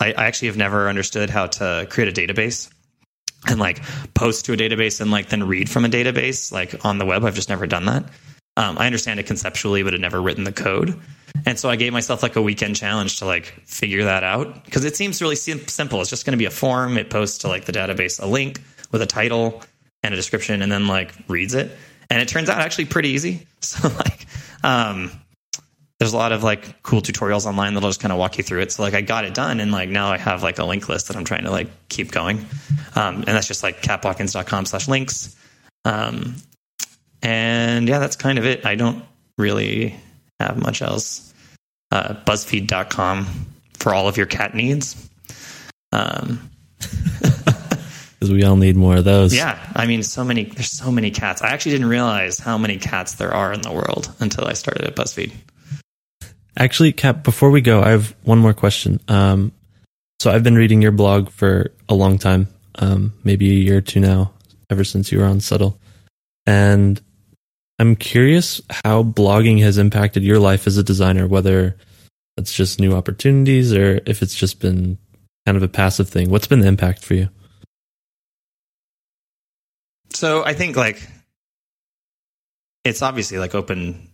[0.00, 2.70] I, I actually have never understood how to create a database
[3.46, 3.82] and like
[4.14, 7.24] post to a database and like then read from a database like on the web.
[7.24, 8.04] I've just never done that.
[8.56, 10.98] Um, I understand it conceptually, but had never written the code.
[11.46, 14.84] And so I gave myself like a weekend challenge to like figure that out because
[14.84, 16.00] it seems really sim- simple.
[16.00, 16.98] It's just going to be a form.
[16.98, 18.60] It posts to like the database a link
[18.90, 19.62] with a title
[20.02, 21.70] and a description and then like reads it.
[22.10, 23.46] And it turns out actually pretty easy.
[23.60, 24.26] So like,
[24.62, 25.10] um,
[25.98, 28.60] there's a lot of like cool tutorials online that'll just kind of walk you through
[28.60, 28.72] it.
[28.72, 31.08] So like I got it done and like now I have like a link list
[31.08, 32.46] that I'm trying to like keep going.
[32.94, 35.36] Um, and that's just like capwatkins.com slash links.
[35.84, 36.36] Um,
[37.22, 38.64] and yeah, that's kind of it.
[38.64, 39.04] I don't
[39.38, 39.96] really
[40.38, 41.34] have much else.
[41.90, 43.26] Uh, BuzzFeed.com
[43.74, 45.08] for all of your cat needs.
[45.90, 49.34] Um, because we all need more of those.
[49.34, 50.44] yeah, I mean, so many.
[50.44, 51.40] There's so many cats.
[51.40, 54.84] I actually didn't realize how many cats there are in the world until I started
[54.84, 55.32] at BuzzFeed.
[56.58, 58.98] Actually, Cap, before we go, I have one more question.
[59.06, 59.52] Um,
[60.18, 63.80] so I've been reading your blog for a long time, um, maybe a year or
[63.80, 64.32] two now,
[64.68, 65.76] ever since you were on Svbtle.
[66.46, 67.00] And
[67.78, 71.76] I'm curious how blogging has impacted your life as a designer, whether
[72.36, 74.98] that's just new opportunities or if it's just been
[75.46, 76.28] kind of a passive thing.
[76.28, 77.28] What's been the impact for you?
[80.12, 81.08] So I think like
[82.84, 84.07] it's obviously like open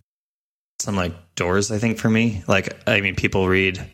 [0.78, 1.70] some like doors.
[1.70, 3.84] I think for me, like I mean, people read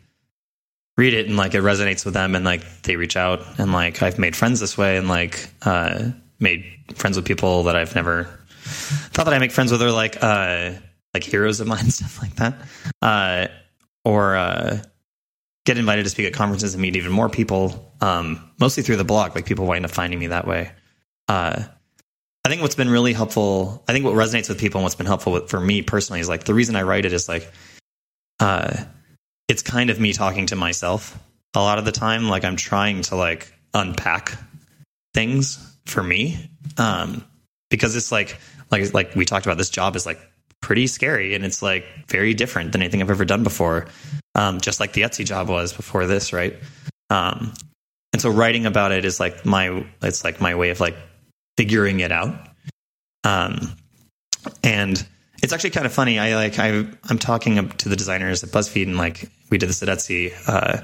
[0.97, 4.01] read it and like it resonates with them, and like they reach out, and like
[4.01, 6.09] I've made friends this way, and like uh,
[6.39, 8.27] made friends with people that I've never
[8.63, 10.71] thought that I make friends with, or like uh,
[11.13, 12.55] like heroes of mine, stuff like that,
[13.01, 13.47] uh,
[14.03, 14.81] or uh,
[15.65, 19.03] get invited to speak at conferences and meet even more people, um, mostly through the
[19.03, 19.35] blog.
[19.35, 20.71] Like people wind up finding me that way.
[21.27, 21.63] Uh,
[22.43, 25.05] I think what's been really helpful, I think what resonates with people and what's been
[25.05, 27.51] helpful with, for me personally is like the reason I write it is like,
[28.39, 28.75] uh,
[29.47, 31.17] it's kind of me talking to myself
[31.53, 32.29] a lot of the time.
[32.29, 34.37] Like I'm trying to like unpack
[35.13, 36.49] things for me.
[36.77, 37.25] Um,
[37.69, 38.39] because it's like,
[38.71, 40.19] like, like we talked about, this job is like
[40.61, 43.87] pretty scary and it's like very different than anything I've ever done before.
[44.33, 46.57] Um, just like the Etsy job was before this, right?
[47.09, 47.53] Um,
[48.13, 50.95] and so writing about it is like my, it's like my way of like
[51.61, 52.33] figuring it out.
[53.23, 53.75] Um,
[54.63, 55.07] and
[55.43, 56.17] it's actually kind of funny.
[56.17, 59.83] I like I I'm talking to the designers at BuzzFeed and like we did this
[59.83, 60.81] at Etsy uh,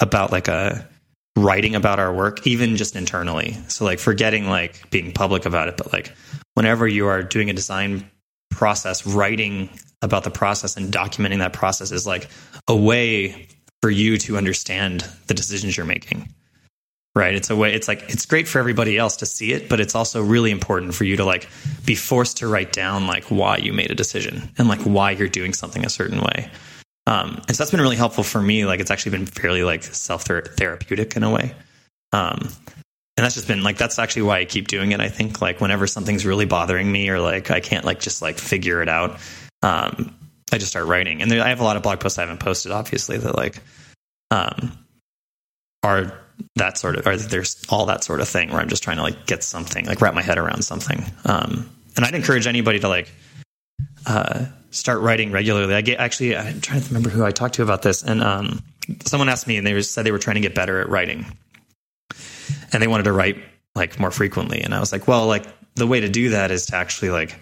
[0.00, 0.88] about like a
[1.36, 3.56] writing about our work, even just internally.
[3.68, 6.12] So like forgetting like being public about it, but like
[6.54, 8.10] whenever you are doing a design
[8.50, 9.70] process, writing
[10.02, 12.28] about the process and documenting that process is like
[12.66, 13.46] a way
[13.80, 16.34] for you to understand the decisions you're making
[17.16, 17.34] right.
[17.34, 19.94] It's a way it's like it's great for everybody else to see it but it's
[19.94, 21.48] also really important for you to like
[21.84, 25.28] be forced to write down like why you made a decision and like why you're
[25.28, 26.50] doing something a certain way.
[27.08, 28.66] Um, and so that's been really helpful for me.
[28.66, 31.54] Like it's actually been fairly like self therapeutic in a way.
[32.12, 32.48] Um,
[33.16, 35.40] and that's just been like that's actually why i keep doing it i think.
[35.40, 38.90] Like whenever something's really bothering me or like i can't like just like figure it
[38.90, 39.18] out
[39.62, 40.14] um,
[40.52, 41.22] i just start writing.
[41.22, 43.62] And there, i have a lot of blog posts i haven't posted obviously that like
[44.30, 44.76] um,
[45.82, 46.12] are
[46.56, 49.02] that sort of or there's all that sort of thing where I'm just trying to
[49.02, 51.04] like get something like wrap my head around something.
[51.24, 53.10] Um, and I'd encourage anybody to like
[54.06, 55.74] uh, start writing regularly.
[55.74, 58.62] I get actually I'm trying to remember who I talked to about this, and um,
[59.04, 61.26] someone asked me and they said they were trying to get better at writing,
[62.72, 63.38] and they wanted to write
[63.74, 64.60] like more frequently.
[64.62, 65.44] And I was like, well, like
[65.74, 67.38] the way to do that is to actually like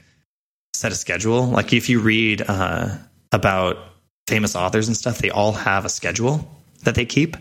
[0.75, 1.47] set a schedule.
[1.47, 2.97] Like if you read uh,
[3.33, 3.79] about
[4.27, 6.51] famous authors and stuff, they all have a schedule
[6.83, 7.37] that they keep.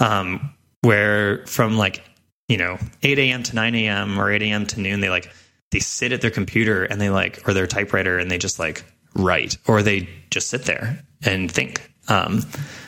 [0.00, 0.52] Um,
[0.86, 2.02] where from like
[2.48, 5.32] you know 8 a.m to 9 a.m or 8 a.m to noon they like
[5.72, 8.84] they sit at their computer and they like or their typewriter and they just like
[9.14, 11.92] write or they just sit there and think.
[12.08, 12.42] Um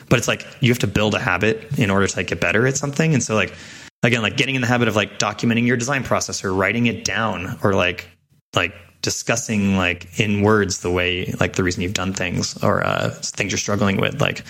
[0.07, 2.65] but it's like you have to build a habit in order to like get better
[2.65, 3.13] at something.
[3.13, 3.53] And so like
[4.01, 7.03] again, like getting in the habit of like documenting your design process or writing it
[7.03, 8.07] down or like,
[8.55, 13.09] like discussing like in words the way like the reason you've done things or uh,
[13.21, 14.43] things you're struggling with like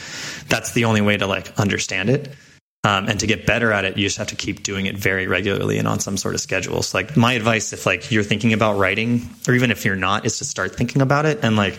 [0.48, 2.34] that's the only way to like understand it
[2.84, 5.27] um, and to get better at it you just have to keep doing it very
[5.27, 6.81] regularly and on some sort of schedule.
[6.81, 10.26] So like my advice if like you're thinking about writing or even if you're not
[10.26, 11.39] is to start thinking about it.
[11.43, 11.77] And like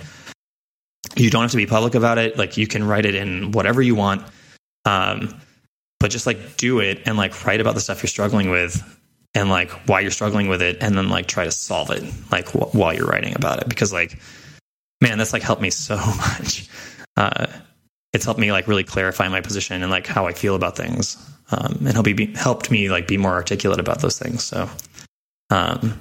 [1.16, 2.36] you don't have to be public about it.
[2.36, 4.22] Like you can write it in whatever you want.
[4.84, 5.40] Um,
[5.98, 8.82] but just like do it and like write about the stuff you're struggling with
[9.34, 12.02] and like why you're struggling with it and then like try to solve it
[12.32, 13.68] like wh- while you're writing about it.
[13.68, 14.18] Because like
[15.00, 16.68] man that's like helped me so much.
[17.16, 17.46] Uh,
[18.12, 21.16] it's helped me like really clarify my position and like how i feel about things
[21.52, 24.68] um, and help me be, helped me like be more articulate about those things so
[25.50, 26.00] um,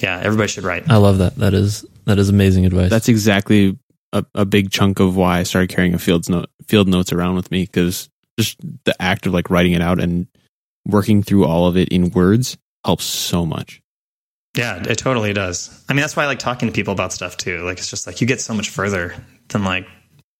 [0.00, 1.36] yeah everybody should write I love that.
[1.36, 2.88] That is that is amazing advice.
[2.88, 3.78] That's exactly
[4.14, 7.34] a, a big chunk of why I started carrying a field note field notes around
[7.34, 8.08] with me because
[8.38, 10.26] just the act of like writing it out and
[10.86, 13.82] working through all of it in words helps so much.
[14.56, 17.36] yeah it totally does i mean that's why i like talking to people about stuff
[17.36, 19.14] too like it's just like you get so much further
[19.48, 19.86] than like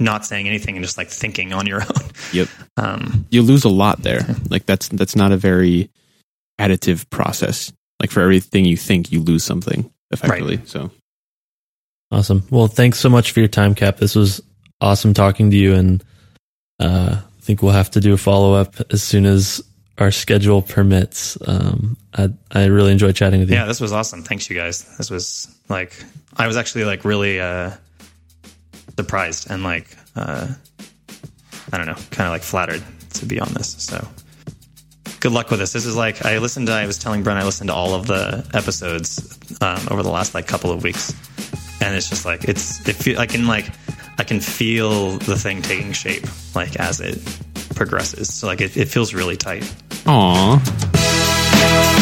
[0.00, 2.48] not saying anything and just like thinking on your own Yep.
[2.76, 4.20] um, You lose a lot there.
[4.48, 5.90] Like that's that's not a very
[6.58, 7.72] additive process.
[8.00, 10.60] Like for everything you think, you lose something effectively.
[10.66, 10.90] So
[12.10, 12.44] awesome.
[12.50, 13.96] Well, thanks so much for your time, Cap.
[13.96, 14.40] This was
[14.80, 16.04] awesome talking to you, and
[16.80, 19.62] uh, I think we'll have to do a follow up as soon as
[19.98, 21.36] our schedule permits.
[21.46, 23.56] Um, I I really enjoyed chatting with you.
[23.56, 24.22] Yeah, this was awesome.
[24.22, 24.84] Thanks, you guys.
[24.96, 25.92] This was like
[26.36, 27.72] I was actually like really uh,
[28.98, 30.48] surprised and like uh,
[31.72, 32.82] I don't know, kind of like flattered
[33.14, 33.76] to be on this.
[33.78, 34.04] So
[35.20, 35.72] good luck with this.
[35.72, 36.72] This is like I listened to.
[36.72, 40.34] I was telling Brent I listened to all of the episodes um, over the last
[40.34, 41.14] like couple of weeks,
[41.80, 43.70] and it's just like it's it feel I can like
[44.18, 46.26] I can feel the thing taking shape
[46.56, 47.18] like as it
[47.76, 48.34] progresses.
[48.34, 49.72] So like it, it feels really tight.
[50.06, 51.94] Aw.